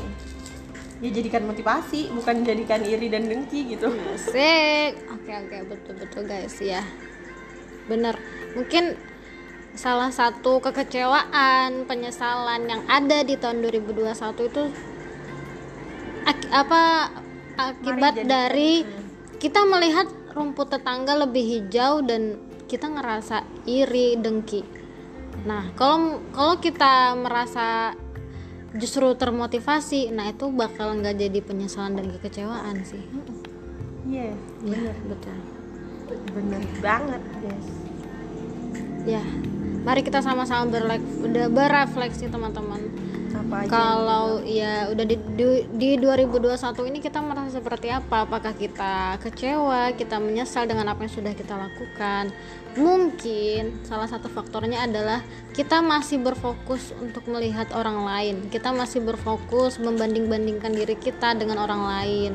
[0.99, 4.97] ya jadikan motivasi bukan jadikan iri dan dengki gitu Asik.
[5.07, 6.81] Oke oke betul betul guys ya.
[7.85, 8.17] Bener.
[8.53, 8.97] Mungkin
[9.73, 14.65] salah satu kekecewaan, penyesalan yang ada di tahun 2021 itu
[16.25, 16.83] ak- apa
[17.55, 18.91] akibat dari Hmm.
[19.37, 24.65] kita melihat rumput tetangga lebih hijau dan kita ngerasa iri dengki
[25.47, 27.95] nah kalau kalau kita merasa
[28.75, 33.01] justru termotivasi nah itu bakal nggak jadi penyesalan dan kekecewaan sih.
[34.11, 34.35] Iya
[34.67, 35.39] ya betul.
[36.35, 37.69] Bener banget guys.
[39.07, 39.23] Ya
[39.87, 42.91] mari kita sama-sama berlek- udah berefleksi teman-teman
[43.37, 45.45] apa aja kalau ya udah di, di,
[45.77, 46.57] di 2021
[46.89, 48.25] ini kita merasa seperti apa?
[48.25, 52.33] Apakah kita kecewa kita menyesal dengan apa yang sudah kita lakukan?
[52.77, 55.25] Mungkin salah satu faktornya adalah
[55.57, 58.37] kita masih berfokus untuk melihat orang lain.
[58.53, 62.33] Kita masih berfokus membanding-bandingkan diri kita dengan orang lain.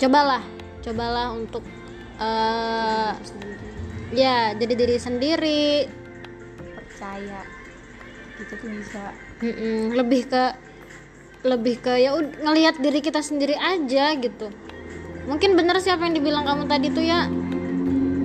[0.00, 0.40] Cobalah
[0.80, 1.64] cobalah untuk
[2.16, 3.12] eh,
[4.16, 5.84] ya jadi diri sendiri.
[6.72, 7.44] Percaya.
[8.38, 10.44] Kita tuh bisa Mm-mm, lebih ke
[11.46, 14.50] lebih ke ya ngelihat diri kita sendiri aja gitu.
[15.30, 17.30] Mungkin bener sih apa yang dibilang kamu tadi tuh ya.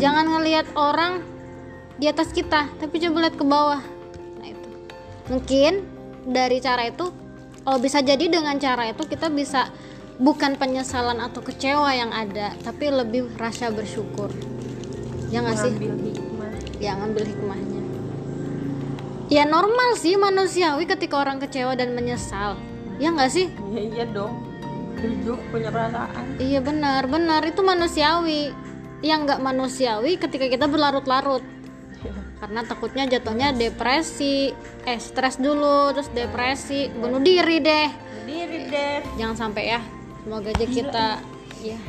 [0.02, 1.22] Jangan ngelihat orang
[2.02, 3.82] di atas kita tapi coba lihat ke bawah.
[4.42, 4.70] Nah itu.
[5.30, 5.86] Mungkin
[6.26, 7.14] dari cara itu
[7.70, 9.70] oh bisa jadi dengan cara itu kita bisa
[10.18, 14.34] bukan penyesalan atau kecewa yang ada tapi lebih rasa bersyukur.
[15.30, 15.74] Ya nggak sih?
[15.78, 16.82] Hikmah.
[16.82, 17.83] Ya ngambil hikmahnya
[19.34, 22.54] ya normal sih manusiawi ketika orang kecewa dan menyesal.
[23.02, 23.50] Ya nggak sih?
[23.74, 24.38] Ya iya dong.
[25.02, 26.38] Hidup punya perasaan.
[26.38, 27.42] Iya benar benar.
[27.42, 28.54] Itu manusiawi.
[29.02, 31.42] Yang nggak manusiawi ketika kita berlarut-larut.
[32.38, 34.54] Karena takutnya jatuhnya depresi.
[34.86, 36.94] Eh stres dulu terus depresi.
[36.94, 37.90] Bunuh diri deh.
[38.30, 39.02] Diri deh.
[39.18, 39.82] Jangan sampai ya.
[40.24, 41.06] Semoga aja kita
[41.66, 41.80] ya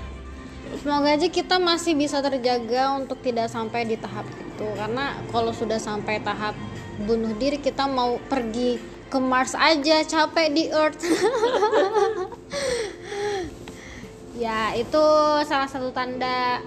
[0.80, 4.66] semoga aja kita masih bisa terjaga untuk tidak sampai di tahap itu.
[4.74, 6.56] Karena kalau sudah sampai tahap
[7.02, 8.78] bunuh diri kita mau pergi
[9.10, 11.02] ke Mars aja capek di Earth.
[14.34, 15.04] Ya itu
[15.46, 16.58] salah satu tanda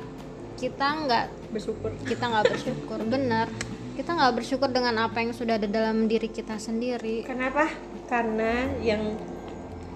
[0.55, 1.91] kita nggak bersyukur.
[2.07, 2.99] kita nggak bersyukur.
[3.03, 3.51] Bener.
[3.99, 7.27] Kita nggak bersyukur dengan apa yang sudah ada dalam diri kita sendiri.
[7.27, 7.67] Kenapa?
[8.07, 9.19] Karena yang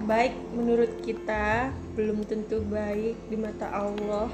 [0.04, 4.28] baik menurut kita belum tentu baik di mata Allah.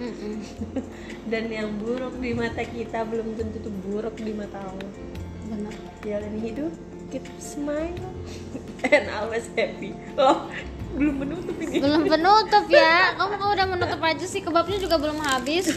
[0.00, 0.40] Mm-mm.
[1.30, 5.07] dan yang buruk di mata kita belum tentu buruk di mata Allah
[5.48, 5.74] bener.
[6.04, 6.72] Jalani hidup
[7.08, 7.96] keep smile
[8.92, 9.96] and always happy.
[10.20, 10.48] Oh
[10.96, 11.80] belum menutup ini.
[11.80, 13.16] Belum penutup ya.
[13.16, 14.40] Kamu kok udah menutup aja sih?
[14.40, 15.68] Kebabnya juga belum habis.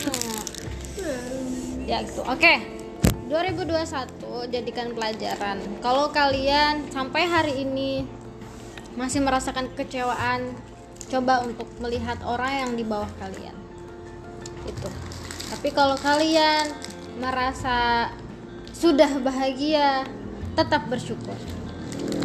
[1.84, 2.24] Ya gitu.
[2.24, 2.80] Oke.
[3.32, 5.60] 2021 jadikan pelajaran.
[5.80, 8.04] Kalau kalian sampai hari ini
[9.00, 10.52] masih merasakan kekecewaan
[11.08, 13.56] coba untuk melihat orang yang di bawah kalian.
[14.68, 14.92] Itu
[15.52, 16.72] tapi kalau kalian
[17.20, 18.08] merasa
[18.82, 20.10] sudah bahagia
[20.58, 21.38] tetap bersyukur.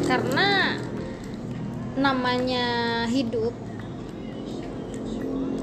[0.08, 0.80] Karena
[2.00, 3.52] namanya hidup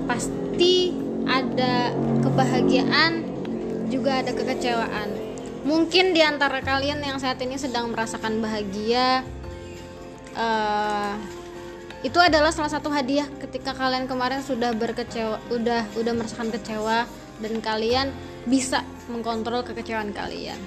[0.06, 0.93] pasti
[1.25, 1.89] ada
[2.21, 3.25] kebahagiaan
[3.89, 5.10] juga ada kekecewaan.
[5.65, 9.25] Mungkin di antara kalian yang saat ini sedang merasakan bahagia
[10.38, 11.13] eh,
[12.03, 17.08] itu adalah salah satu hadiah ketika kalian kemarin sudah berkecewa udah udah merasakan kecewa
[17.39, 18.12] dan kalian
[18.43, 20.60] bisa mengkontrol kekecewaan kalian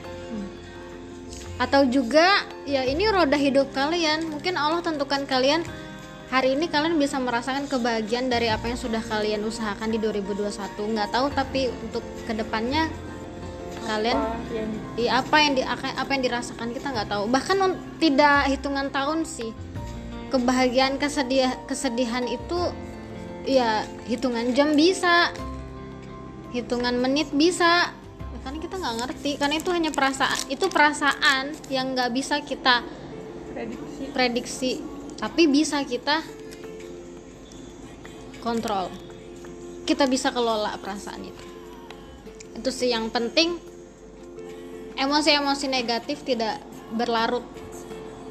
[1.56, 4.28] atau juga ya ini roda hidup kalian.
[4.28, 5.64] Mungkin Allah tentukan kalian
[6.28, 11.10] hari ini kalian bisa merasakan kebahagiaan dari apa yang sudah kalian usahakan di 2021 nggak
[11.14, 12.90] tahu tapi untuk ke depannya
[13.86, 14.18] kalian
[14.50, 17.24] yang Iya apa yang di apa yang dirasakan kita nggak tahu.
[17.30, 19.54] Bahkan un- tidak hitungan tahun sih.
[20.28, 22.58] Kebahagiaan kesedihan kesedihan itu
[23.46, 25.30] ya hitungan jam bisa
[26.50, 27.94] hitungan menit bisa
[28.46, 32.86] karena kita nggak ngerti karena itu hanya perasaan itu perasaan yang nggak bisa kita
[33.50, 34.02] prediksi.
[34.14, 34.72] prediksi
[35.18, 36.22] tapi bisa kita
[38.46, 38.92] kontrol.
[39.82, 41.44] Kita bisa kelola perasaan itu.
[42.54, 43.58] Itu sih yang penting.
[44.96, 46.62] Emosi-emosi negatif tidak
[46.94, 47.42] berlarut.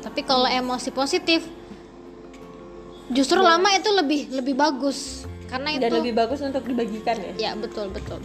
[0.02, 1.44] Tapi kalau emosi positif
[3.12, 5.28] justru lama itu lebih lebih bagus.
[5.46, 7.34] Karena itu dan lebih bagus untuk dibagikan ya?
[7.38, 8.24] Ya betul betul.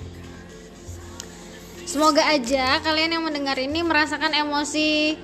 [1.90, 5.18] Semoga aja kalian yang mendengar ini merasakan emosi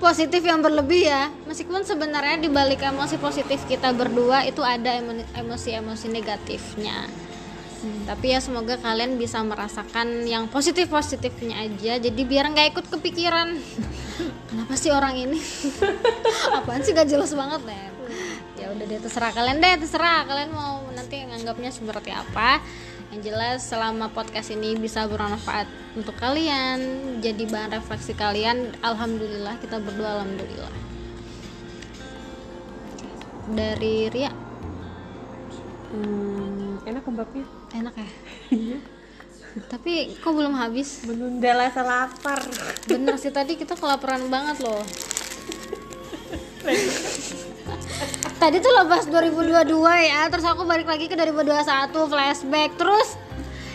[0.00, 1.28] positif yang berlebih ya.
[1.44, 7.04] Meskipun sebenarnya di balik emosi positif kita berdua itu ada emo- emosi-emosi negatifnya.
[7.84, 12.00] Hmm, tapi ya semoga kalian bisa merasakan yang positif-positifnya aja.
[12.00, 13.52] Jadi biar nggak ikut kepikiran.
[14.48, 15.36] Kenapa sih orang ini?
[16.56, 17.84] Apaan sih gak jelas banget deh.
[18.56, 22.64] Ya udah deh terserah kalian deh, terserah kalian mau nanti nganggapnya seperti apa.
[23.06, 25.64] Yang jelas selama podcast ini bisa bermanfaat
[25.94, 26.78] untuk kalian,
[27.18, 28.74] jadi bahan refleksi kalian.
[28.80, 30.74] Alhamdulillah kita berdua alhamdulillah.
[33.48, 34.32] Dari Ria
[35.86, 37.46] Hmm, enak kebabnya.
[37.72, 38.08] enak ya
[38.58, 38.78] Iya.
[39.64, 42.42] tapi kok belum habis Menunda rasa lapar.
[42.84, 44.82] bener sih tadi kita kelaparan banget loh
[48.36, 49.72] tadi tuh lepas 2022
[50.06, 52.70] ya terus aku balik lagi ke 2021 flashback.
[52.76, 53.08] Terus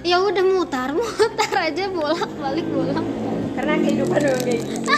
[0.02, 3.06] ya udah mutar mutar aja bolak balik bolak
[3.54, 4.91] Karena kehidupan memang kayak gitu.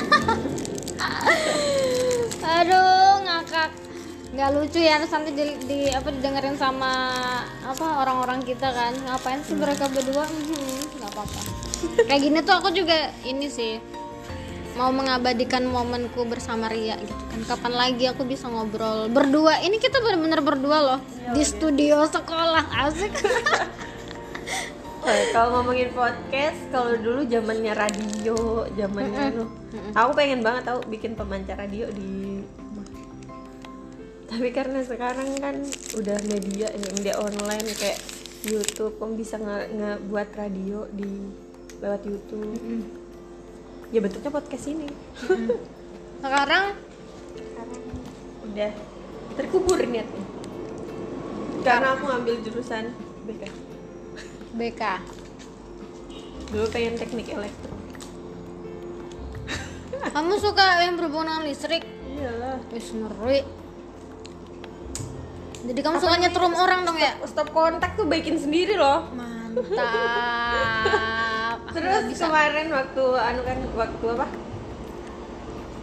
[2.59, 3.69] aduh ngakak.
[4.33, 6.93] Nggak lucu ya terus nanti di, di- apa didengerin sama
[7.63, 8.93] apa orang-orang kita kan.
[8.95, 10.25] Ngapain sih mereka berdua?
[10.25, 11.41] Hmm, nggak apa-apa.
[12.07, 14.02] Kayak gini tuh aku juga ini sih
[14.73, 17.41] mau mengabadikan momenku bersama Ria gitu kan.
[17.45, 19.61] Kapan lagi aku bisa ngobrol berdua?
[19.61, 20.99] Ini kita bener-bener berdua loh.
[21.33, 23.13] Di studio sekolah asik.
[25.03, 29.51] Kalau ngomongin podcast, kalau dulu zamannya radio, zamannya lu.
[29.91, 32.39] Aku pengen banget tahu bikin pemancar radio di.
[34.31, 35.59] Tapi karena sekarang kan
[35.99, 37.99] udah media media online kayak
[38.47, 41.11] YouTube, kamu bisa nge- ngebuat radio di
[41.83, 43.02] lewat YouTube.
[43.93, 44.89] Ya bentuknya podcast ini.
[46.25, 46.73] sekarang?
[47.37, 47.81] Sekarang.
[48.49, 48.73] Udah.
[49.37, 50.25] Terkubur niatnya.
[51.61, 52.89] Karena aku ngambil jurusan
[53.29, 53.53] BK.
[54.57, 54.81] BK
[56.49, 57.73] Dulu pengen teknik elektro.
[60.13, 61.85] kamu suka yang berhubungan listrik?
[62.17, 62.65] Iyalah.
[62.73, 63.45] wis ngeri.
[65.69, 67.13] Jadi kamu suka nyetrum orang dong ya?
[67.29, 69.05] Stop kontak tuh baikin sendiri loh.
[69.13, 71.12] Mantap
[71.73, 72.29] terus bisa.
[72.29, 74.27] kemarin waktu anu kan waktu apa?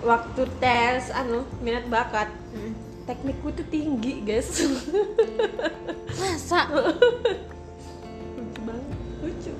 [0.01, 2.31] Waktu tes anu minat bakat.
[2.55, 2.75] Mm.
[3.11, 4.63] teknikku tuh tinggi guys.
[6.15, 6.71] Masa?
[8.39, 8.87] Lucu banget
[9.19, 9.53] lucu.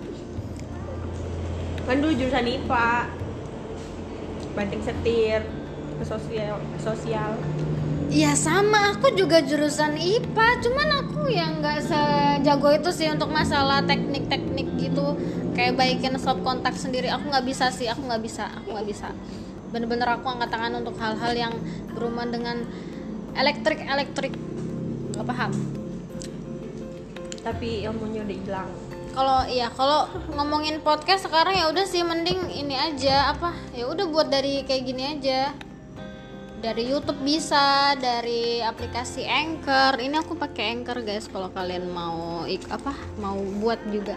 [1.83, 2.91] Kan dulu jurusan IPA
[4.55, 5.43] banting setir
[5.99, 7.35] ke sosial ke sosial.
[8.11, 13.87] Ya sama, aku juga jurusan IPA, cuman aku yang nggak sejago itu sih untuk masalah
[13.87, 15.15] teknik-teknik gitu,
[15.57, 17.11] kayak baikin stop kontak sendiri.
[17.11, 19.09] Aku nggak bisa sih, aku nggak bisa, aku nggak bisa.
[19.71, 21.55] Bener-bener aku angkat tangan untuk hal-hal yang
[21.95, 22.57] berhubungan dengan
[23.39, 24.35] elektrik elektrik,
[25.15, 25.53] nggak paham.
[27.41, 28.71] tapi ilmunya udah hilang
[29.17, 30.07] Kalau iya, kalau
[30.39, 34.83] ngomongin podcast sekarang ya udah sih mending ini aja apa, ya udah buat dari kayak
[34.87, 35.51] gini aja
[36.61, 39.97] dari YouTube bisa, dari aplikasi Anchor.
[39.97, 44.15] Ini aku pakai Anchor guys kalau kalian mau ik apa mau buat juga.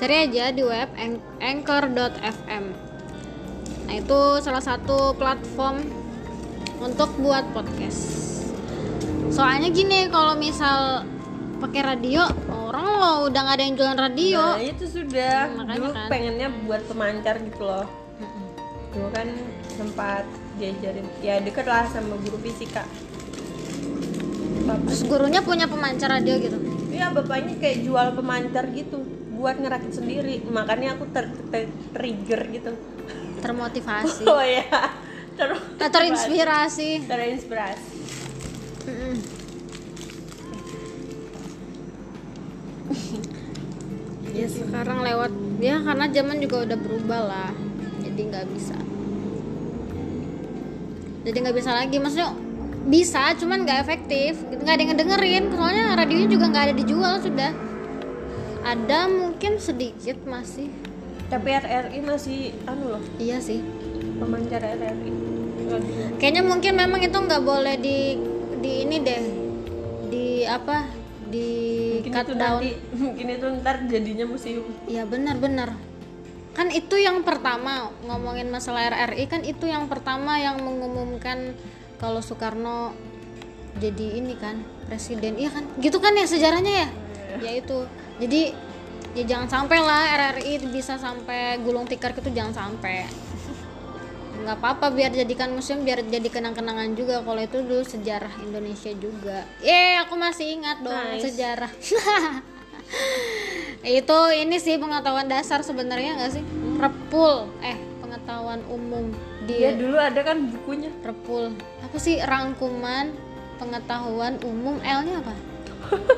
[0.00, 2.64] Cari aja di web anch- anchor.fm.
[3.84, 5.84] Nah, itu salah satu platform
[6.80, 8.00] untuk buat podcast.
[9.28, 11.04] Soalnya gini, kalau misal
[11.60, 14.40] pakai radio, orang lo udah nggak ada yang jualan radio.
[14.56, 16.08] nah itu sudah Hmm, makanya dulu kan.
[16.08, 17.86] pengennya buat pemancar gitu loh
[18.90, 19.28] dulu kan
[19.70, 20.24] sempat
[20.56, 22.82] diajarin ya deket lah sama guru fisika
[24.62, 26.58] bapak Terus gurunya punya pemancar radio gitu.
[26.88, 28.98] iya bapaknya kayak jual pemancar gitu
[29.40, 30.44] buat ngerakit sendiri.
[30.44, 32.70] Makanya aku ter, ter- trigger gitu.
[33.40, 34.28] Termotivasi.
[34.32, 34.68] oh ya
[35.34, 37.08] ter Nah, terinspirasi.
[37.08, 37.88] terinspirasi.
[38.84, 39.14] Mm-mm.
[44.36, 47.50] ya sekarang lewat ya karena zaman juga udah berubah lah.
[48.04, 48.76] Jadi nggak bisa.
[51.24, 51.96] Jadi nggak bisa lagi.
[51.96, 52.32] Maksudnya
[52.84, 54.40] bisa cuman nggak efektif.
[54.44, 55.44] Nggak ada yang ngedengerin.
[55.52, 57.69] Soalnya radionya juga nggak ada dijual sudah
[58.60, 60.68] ada mungkin sedikit masih
[61.30, 63.62] tapi RRI masih anu loh iya sih
[64.18, 65.12] pemancar RRI
[66.18, 68.18] kayaknya mungkin memang itu nggak boleh di
[68.60, 69.22] di ini deh
[70.10, 71.48] di apa di
[72.02, 72.70] mungkin cut itu down nanti
[73.06, 75.78] mungkin itu ntar jadinya museum Iya benar-benar.
[76.50, 81.54] Kan itu yang pertama ngomongin masalah RRI kan itu yang pertama yang mengumumkan
[82.02, 82.90] kalau Soekarno
[83.78, 85.38] jadi ini kan presiden.
[85.38, 85.64] Iya kan?
[85.78, 86.88] Gitu kan ya sejarahnya ya?
[87.38, 87.86] Ya itu.
[88.20, 88.52] Jadi
[89.16, 93.08] ya jangan sampai lah RRI bisa sampai gulung tikar gitu jangan sampai.
[94.40, 97.20] nggak apa-apa biar jadikan museum biar jadi kenang-kenangan juga.
[97.20, 99.44] Kalau itu dulu sejarah Indonesia juga.
[99.60, 101.28] Eh aku masih ingat dong Nice.
[101.28, 101.68] sejarah.
[104.00, 106.44] itu ini sih pengetahuan dasar sebenarnya nggak sih?
[106.80, 107.52] Repul.
[107.60, 109.12] Eh pengetahuan umum.
[109.44, 110.88] Dia di dulu ada kan bukunya.
[111.04, 111.52] Repul.
[111.84, 113.12] Apa sih rangkuman
[113.60, 115.36] pengetahuan umum L nya apa?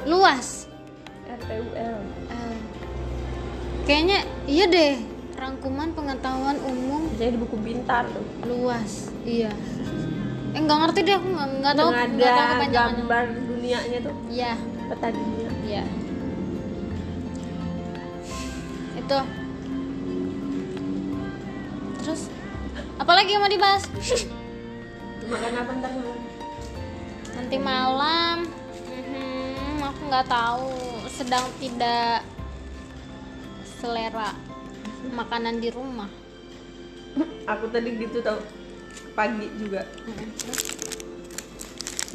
[0.06, 0.70] Luas
[1.42, 1.98] RPUL
[2.30, 2.54] L.
[3.82, 4.94] Kayaknya iya deh
[5.34, 8.22] rangkuman pengetahuan umum jadi di buku pintar tuh.
[8.46, 9.50] luas iya.
[10.54, 12.94] Eh nggak ngerti deh aku nggak nggak tahu nggak tahu ada kepanjangannya.
[13.02, 14.14] gambar dunianya tuh.
[14.30, 14.52] Iya.
[14.86, 15.50] Peta dunia.
[15.66, 15.84] Iya.
[19.02, 19.18] Itu.
[22.06, 22.20] Terus
[23.02, 23.82] apalagi yang mau dibahas?
[25.32, 25.90] Makan apa ntar?
[25.90, 26.18] Malam?
[27.32, 28.36] nanti malam.
[28.94, 30.91] Mhm, aku nggak tahu
[31.22, 32.26] sedang tidak
[33.78, 34.34] selera
[35.14, 36.10] makanan di rumah.
[37.46, 38.42] Aku tadi gitu tau
[39.14, 39.86] pagi juga.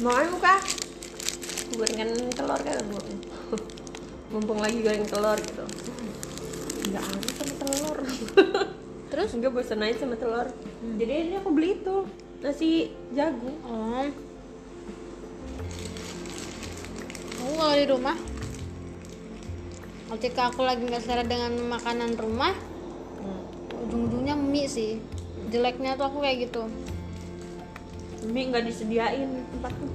[0.04, 0.60] Mau aja muka
[1.72, 2.84] gorengan telur kan?
[4.28, 5.64] Mumpung lagi goreng telur gitu.
[6.92, 7.98] Nggak ada sama telur.
[9.08, 9.30] Terus?
[9.32, 10.52] Enggak bosan aja sama telur.
[11.00, 12.04] Jadi ini aku beli itu
[12.44, 13.56] nasi jagung.
[13.64, 14.04] Oh.
[17.40, 18.16] Aku kalau di rumah
[20.08, 22.56] ketika aku lagi nggak selera dengan makanan rumah
[23.88, 25.00] ujung-ujungnya mie sih.
[25.48, 26.68] Jeleknya tuh aku kayak gitu.
[28.28, 29.86] Mie nggak disediain tempatku.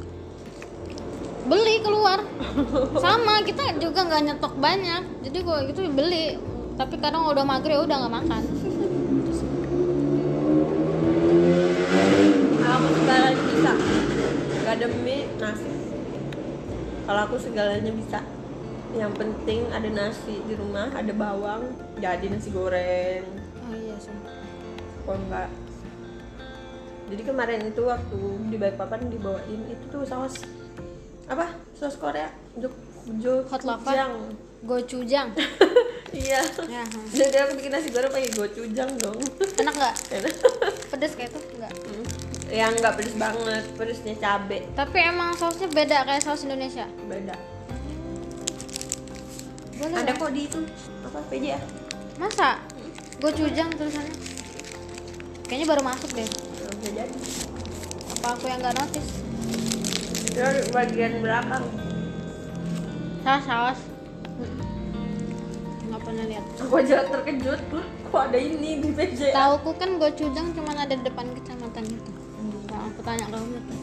[1.46, 2.26] Beli keluar.
[3.04, 5.02] Sama kita juga nggak nyetok banyak.
[5.30, 6.42] Jadi kalau gitu beli.
[6.74, 8.42] Tapi kadang udah mager ya udah nggak makan.
[12.66, 13.72] Aku segalanya bisa.
[14.58, 15.70] Nggak ada mie nasi.
[17.04, 18.20] Kalau aku segalanya bisa
[18.94, 21.66] yang penting ada nasi di rumah ada bawang
[21.98, 23.26] jadi nasi goreng.
[23.66, 24.14] Oh iya sih.
[25.04, 25.50] Kalau enggak?
[27.10, 30.46] Jadi kemarin itu waktu di Balikpapan dibawain itu tuh saus
[31.26, 31.58] apa?
[31.74, 32.30] Saus Korea
[32.62, 32.74] juk
[33.18, 33.90] juk Hot lava?
[33.92, 34.14] jang.
[34.64, 35.34] Gochujang.
[36.14, 36.46] Iya.
[36.70, 39.18] Ya jadi aku bikin nasi goreng pakai gochujang dong.
[39.58, 39.96] Enak nggak?
[40.22, 40.34] Enak.
[40.94, 41.74] pedes kayak itu nggak?
[41.74, 42.06] Hmm.
[42.54, 44.62] yang nggak pedes banget pedesnya cabe.
[44.78, 46.86] Tapi emang sausnya beda kayak saus Indonesia?
[47.10, 47.34] Beda
[49.84, 50.22] boleh ada lah.
[50.24, 50.60] kok di itu?
[51.04, 51.60] Apa PJ ya?
[52.16, 52.50] Masa?
[53.20, 54.16] Gochujang tulisannya
[55.54, 56.26] kayaknya baru masuk deh.
[56.26, 57.16] Bisa jadi.
[58.18, 59.10] Apa aku yang nggak notice?
[60.34, 61.66] Terus bagian belakang.
[63.22, 63.80] Saus saus
[65.94, 66.46] nggak pernah lihat.
[66.58, 67.62] Aku aja terkejut
[68.10, 72.12] kok ada ini di PJ Tauku kan gochujang cuma ada di depan kecamatan gitu.
[72.74, 73.82] Nah, aku tanya kamu tuh.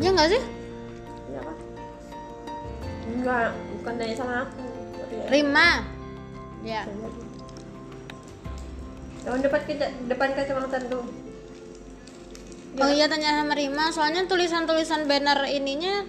[0.00, 0.42] Ya nggak sih?
[1.28, 1.56] Iya kah?
[3.08, 4.62] Enggak, bukan nanya sama aku.
[5.08, 5.70] Ya, Rima.
[6.66, 6.82] Ya.
[9.24, 9.72] Yang depan ke
[10.08, 11.04] depan kecamatan tuh.
[12.78, 16.06] Oh iya tanya sama Rima, soalnya tulisan-tulisan banner ininya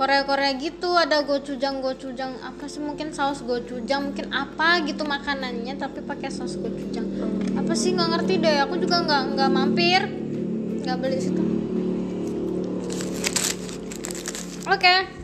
[0.00, 0.96] Korea-Korea gitu.
[0.96, 2.80] Ada gochujang gochujang apa sih?
[2.80, 7.04] Mungkin saus gochujang mungkin apa gitu makanannya tapi pakai saus gochujang.
[7.58, 7.92] Apa sih?
[7.92, 8.56] Nggak ngerti deh.
[8.64, 10.02] Aku juga nggak nggak mampir.
[10.86, 11.42] Nggak beli situ.
[14.68, 15.17] Oke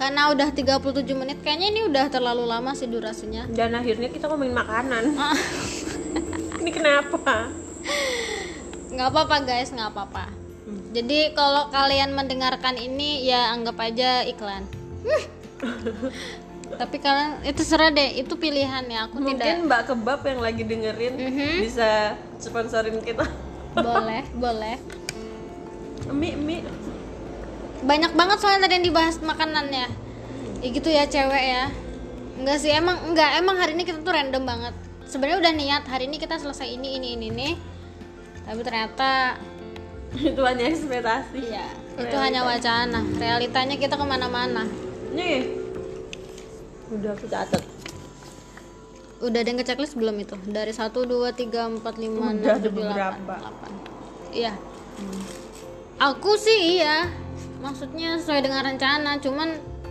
[0.00, 0.80] karena udah 37
[1.12, 5.04] menit kayaknya ini udah terlalu lama sih durasinya Dan akhirnya kita ngomongin makanan.
[5.14, 5.36] Ah,
[6.60, 7.52] ini kenapa?
[8.90, 10.24] nggak apa-apa guys nggak apa-apa
[10.90, 14.66] jadi kalau kalian mendengarkan ini ya anggap aja iklan
[16.80, 20.62] tapi kalian itu serah deh itu pilihan ya aku tidak Mungkin Mbak Kebab yang lagi
[20.64, 21.50] dengerin Mhm.
[21.62, 21.90] bisa
[22.36, 23.24] sponsorin kita.
[23.72, 24.76] boleh boleh
[26.10, 26.66] Mie, mie.
[27.80, 29.86] Banyak banget soalnya tadi yang dibahas makanannya.
[30.60, 31.64] Ya gitu ya cewek ya.
[32.36, 33.40] Enggak sih emang enggak.
[33.40, 34.74] Emang hari ini kita tuh random banget.
[35.08, 37.54] Sebenarnya udah niat hari ini kita selesai ini ini ini nih
[38.40, 39.38] tapi ternyata
[40.30, 41.38] Itu hanya ekspektasi.
[41.46, 42.24] ya itu Realita.
[42.24, 43.00] hanya wacana.
[43.14, 44.64] Realitanya kita ke mana-mana.
[45.12, 45.54] Nih.
[46.90, 47.62] Udah aku catat.
[49.20, 50.32] udah ada yang ke checklist belum itu?
[50.48, 51.04] Dari 1, 2,
[51.36, 53.34] 3, 4, 5, 6, Udah, 7, ada beberapa.
[53.36, 54.52] 8 iya.
[56.00, 57.04] Aku sih iya
[57.60, 59.48] maksudnya sesuai dengan rencana cuman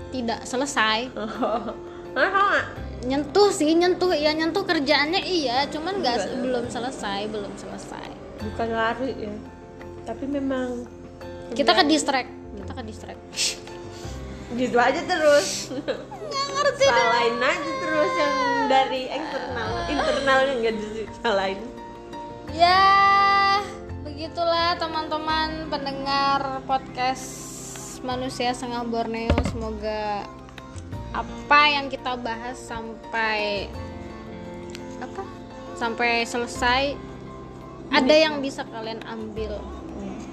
[0.10, 1.10] tidak selesai.
[2.18, 2.62] Hah?
[3.00, 8.10] nyentuh sih nyentuh ya nyentuh kerjaannya iya cuman nggak se- belum selesai belum selesai.
[8.44, 9.36] Bukan lari ya.
[10.04, 10.84] Tapi memang
[11.56, 12.28] kita ke distract
[12.60, 13.22] kita ke distract.
[14.60, 15.72] Gitu aja terus.
[16.28, 18.36] nggak ngerti salahin aja terus yang
[18.68, 19.70] dari eksternal.
[19.88, 21.62] Internalnya nggak disalahin
[22.54, 23.62] ya
[24.02, 27.49] begitulah teman-teman pendengar podcast
[28.02, 30.24] manusia setengah Borneo semoga
[31.12, 33.68] apa yang kita bahas sampai
[35.02, 35.24] apa?
[35.76, 36.94] Sampai selesai
[37.90, 39.58] ada yang bisa kalian ambil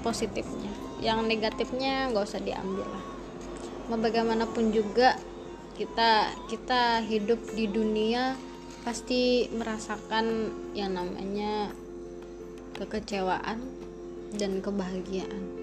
[0.05, 0.69] positifnya.
[1.01, 3.05] Yang negatifnya nggak usah diambil lah.
[3.87, 5.15] Mau bagaimanapun juga
[5.77, 8.33] kita kita hidup di dunia
[8.81, 11.69] pasti merasakan yang namanya
[12.77, 13.61] kekecewaan
[14.37, 15.56] dan kebahagiaan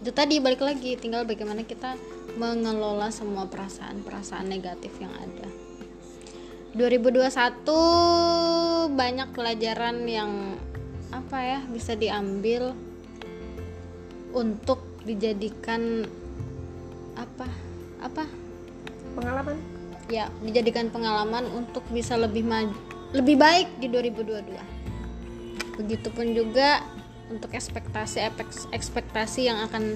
[0.00, 0.96] itu tadi balik lagi.
[0.96, 2.00] Tinggal bagaimana kita
[2.40, 5.44] mengelola semua perasaan-perasaan negatif yang ada.
[6.72, 10.54] 2021 banyak pelajaran yang
[11.10, 12.70] apa ya bisa diambil
[14.32, 16.06] untuk dijadikan
[17.18, 17.44] apa
[18.00, 18.24] apa?
[19.18, 19.58] Pengalaman?
[20.08, 22.72] Ya dijadikan pengalaman untuk bisa lebih maju
[23.10, 26.78] lebih baik di 2022 begitupun juga
[27.30, 28.26] untuk ekspektasi
[28.74, 29.94] ekspektasi yang akan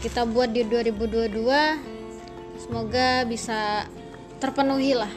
[0.00, 1.34] kita buat di 2022
[2.62, 3.84] semoga bisa
[4.38, 5.10] terpenuhi lah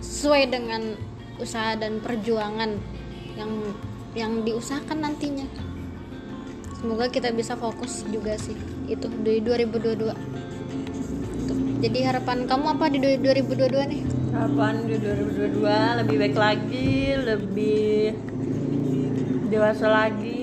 [0.00, 0.96] sesuai dengan
[1.42, 2.78] usaha dan perjuangan
[3.36, 3.50] yang
[4.14, 5.44] yang diusahakan nantinya
[6.80, 8.56] semoga kita bisa fokus juga sih
[8.88, 10.14] itu di 2022
[11.44, 11.58] Tuh.
[11.84, 14.02] jadi harapan kamu apa di 2022 nih
[14.32, 18.16] harapan di 2022 lebih baik lagi lebih
[19.50, 20.39] dewasa lagi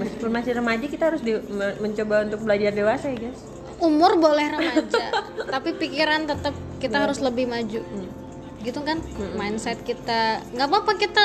[0.00, 1.36] meskipun masih remaja kita harus di,
[1.78, 3.40] mencoba untuk belajar dewasa ya guys.
[3.80, 5.04] Umur boleh remaja
[5.54, 7.84] tapi pikiran tetap kita harus lebih maju.
[8.64, 9.04] Gitu kan?
[9.36, 10.40] Mindset kita.
[10.56, 11.24] Nggak apa-apa kita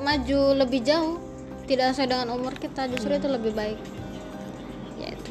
[0.00, 1.16] maju lebih jauh.
[1.64, 3.78] Tidak sesuai dengan umur kita justru itu lebih baik.
[5.00, 5.30] Ya itu.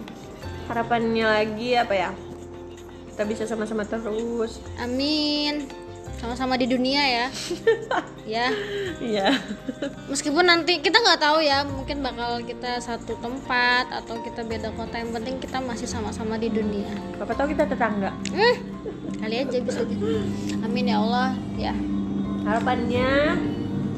[0.69, 2.09] Harapannya lagi apa ya?
[3.13, 4.61] Kita bisa sama-sama terus.
[4.82, 5.80] Amin
[6.22, 7.28] sama-sama di dunia ya.
[8.22, 8.53] Ya.
[9.01, 9.34] Iya.
[10.05, 15.01] Meskipun nanti kita nggak tahu ya mungkin bakal kita satu tempat atau kita beda kota
[15.01, 16.88] yang penting kita masih sama-sama di dunia.
[17.17, 18.13] Bapak tahu kita tetangga.
[18.30, 18.55] Hmm,
[19.19, 19.95] kali aja bisa aja
[20.61, 21.74] amin ya Allah ya.
[22.45, 23.41] Harapannya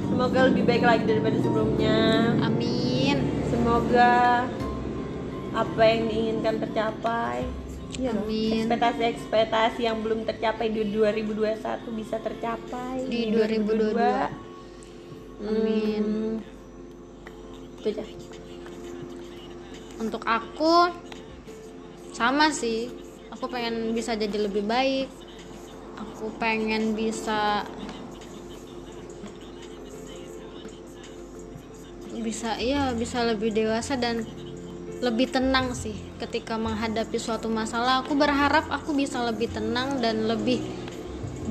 [0.08, 2.00] semoga lebih baik lagi daripada sebelumnya.
[2.48, 3.18] Amin.
[3.52, 4.48] Semoga
[5.52, 7.44] apa yang diinginkan tercapai
[7.94, 8.66] Iya amin.
[8.66, 13.94] Ekspektasi-ekspektasi yang belum tercapai di 2021 bisa tercapai di 2022
[15.44, 16.04] amin.
[16.04, 16.34] Hmm,
[17.78, 18.06] itu aja.
[20.02, 20.90] Untuk aku
[22.16, 22.90] sama sih.
[23.34, 25.10] Aku pengen bisa jadi lebih baik.
[26.02, 27.66] Aku pengen bisa
[32.24, 34.24] bisa iya bisa lebih dewasa dan
[35.04, 35.94] lebih tenang sih.
[36.16, 40.64] Ketika menghadapi suatu masalah aku berharap aku bisa lebih tenang dan lebih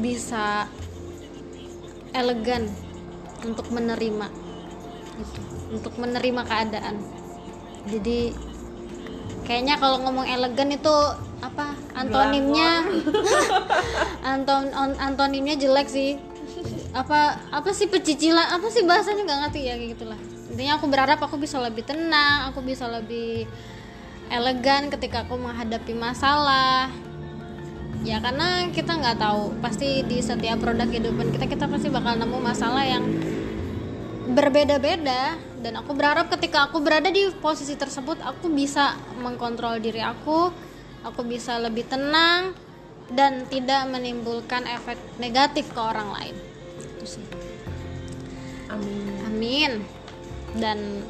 [0.01, 0.65] bisa
[2.17, 2.65] elegan
[3.45, 4.27] untuk menerima
[5.21, 5.41] gitu
[5.77, 6.97] untuk menerima keadaan.
[7.93, 8.33] Jadi
[9.45, 10.97] kayaknya kalau ngomong elegan itu
[11.45, 12.89] apa antonimnya?
[14.33, 16.17] Anton on- antonimnya jelek sih.
[16.97, 19.29] Apa apa sih pecicilan apa sih bahasanya?
[19.29, 20.21] Nggak ngerti ya kayak gitulah
[20.53, 23.49] intinya aku berharap aku bisa lebih tenang aku bisa lebih
[24.33, 26.89] elegan ketika aku menghadapi masalah.
[28.03, 32.39] Ya karena kita nggak tahu pasti di setiap produk kehidupan kita kita pasti bakal nemu
[32.41, 33.05] masalah yang
[34.33, 35.37] berbeda-beda.
[35.63, 40.51] Dan aku berharap ketika aku berada di posisi tersebut aku bisa mengkontrol diri aku
[41.07, 42.51] aku bisa lebih tenang
[43.15, 46.35] dan tidak menimbulkan efek negatif ke orang lain.
[46.83, 47.27] Itu sih.
[48.73, 49.23] Amin.
[49.29, 50.02] Amin
[50.59, 51.05] dan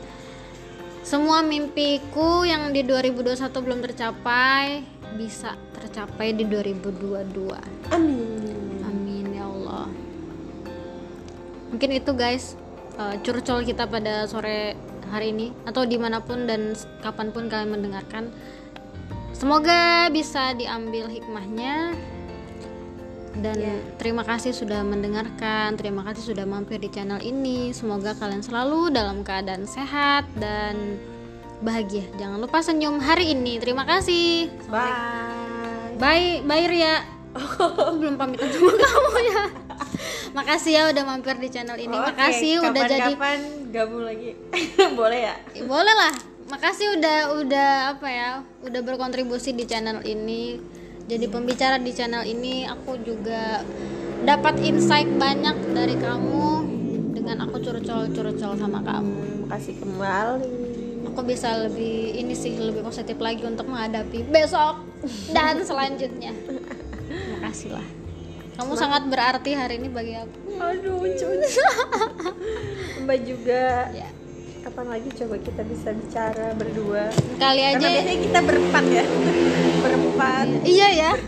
[1.03, 4.87] semua mimpiku yang di 2021 belum tercapai
[5.19, 8.43] bisa tercapai di 2022 amin
[8.93, 9.89] Amin ya Allah.
[11.73, 12.55] Mungkin itu guys
[13.01, 14.77] uh, curcol kita pada sore
[15.09, 18.29] hari ini atau di mana pun dan kapan pun kalian mendengarkan.
[19.33, 21.97] Semoga bisa diambil hikmahnya
[23.41, 23.57] dan
[23.97, 25.79] terima kasih sudah mendengarkan.
[25.81, 27.73] Terima kasih sudah mampir di channel ini.
[27.73, 31.01] Semoga kalian selalu dalam keadaan sehat dan
[31.65, 32.05] bahagia.
[32.21, 33.57] Jangan lupa senyum hari ini.
[33.57, 34.53] Terima kasih.
[34.69, 37.07] bye Bye, bye Ria.
[37.33, 39.43] Aku belum pamitan sama kamu ya.
[40.33, 41.93] Makasih ya udah mampir di channel ini.
[41.93, 43.41] Oke, Makasih udah jadi kapan
[43.73, 44.37] gabung lagi
[44.99, 46.13] boleh ya Ya, boleh lah.
[46.49, 48.31] Makasih udah udah apa ya?
[48.61, 50.61] Udah berkontribusi di channel ini.
[51.07, 53.61] Jadi pembicara di channel ini aku juga
[54.23, 56.47] dapat insight banyak dari kamu
[57.13, 59.47] dengan aku curcol-curcol sama kamu.
[59.47, 60.51] makasih kembali
[61.13, 64.81] Aku bisa lebih ini sih lebih positif lagi untuk menghadapi besok
[65.35, 66.33] dan selanjutnya.
[67.37, 67.85] Makasih lah.
[68.57, 70.39] Kamu sangat berarti hari ini bagi aku.
[70.57, 71.27] aduh cucu
[73.03, 74.09] mbak juga Ya.
[74.63, 77.77] Kapan lagi coba kita bisa bicara berdua Kali aja.
[77.77, 79.05] karena biasanya kita berempat ya
[79.85, 81.13] berempat Iya ya.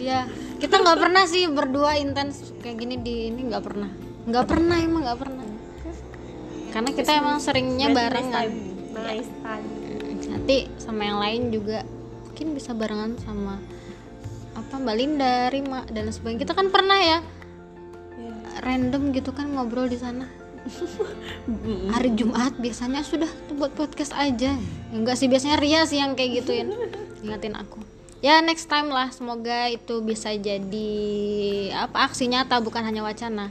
[0.00, 0.20] Iya.
[0.56, 3.88] Kita nggak pernah sih berdua intens kayak gini di ini nggak pernah.
[4.24, 5.44] Nggak pernah emang nggak pernah.
[6.70, 8.32] Karena kita emang seringnya Nice barengan.
[8.32, 8.56] time.
[8.94, 9.66] nice time
[10.26, 11.84] Nanti sama yang lain juga
[12.22, 13.60] mungkin bisa barengan sama
[14.50, 16.40] apa Mbak Linda, Rima dan sebagainya.
[16.42, 17.18] Kita kan pernah ya
[18.14, 18.34] Ya.
[18.62, 20.28] random gitu kan ngobrol di sana.
[21.90, 24.54] Hari Jumat biasanya sudah tuh buat podcast aja.
[24.92, 26.68] Enggak sih biasanya Ria sih yang kayak gituin.
[27.20, 27.80] Ingatin aku.
[28.20, 30.92] Ya next time lah semoga itu bisa jadi
[31.72, 33.48] apa aksi nyata bukan hanya wacana.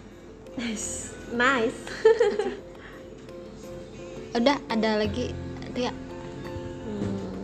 [0.54, 1.80] nice nice
[4.38, 5.32] Udah ada lagi
[5.72, 5.90] Ria.
[5.90, 7.40] Hmm.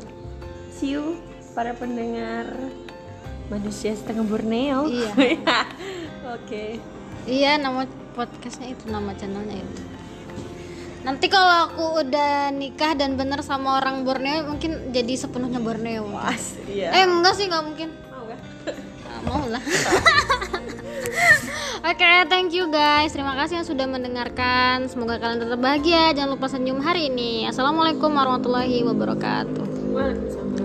[0.70, 1.18] see you
[1.56, 2.46] para pendengar
[3.48, 5.10] manusia setengah Borneo Iya.
[6.36, 6.66] oke
[7.26, 9.84] Iya nama podcastnya itu nama channelnya itu.
[11.06, 16.58] nanti kalau aku udah nikah dan bener sama orang Borneo mungkin jadi sepenuhnya Borneo Pas,
[16.66, 16.90] iya.
[16.96, 18.40] eh enggak sih nggak mungkin Mau kan?
[19.06, 19.62] Nah, mau lah
[21.86, 23.14] Oke, thank you guys.
[23.14, 24.90] Terima kasih yang sudah mendengarkan.
[24.90, 26.18] Semoga kalian tetap bahagia.
[26.18, 27.46] Jangan lupa senyum hari ini.
[27.46, 29.94] Assalamualaikum warahmatullahi wabarakatuh.
[29.94, 30.65] Waalaikumsalam.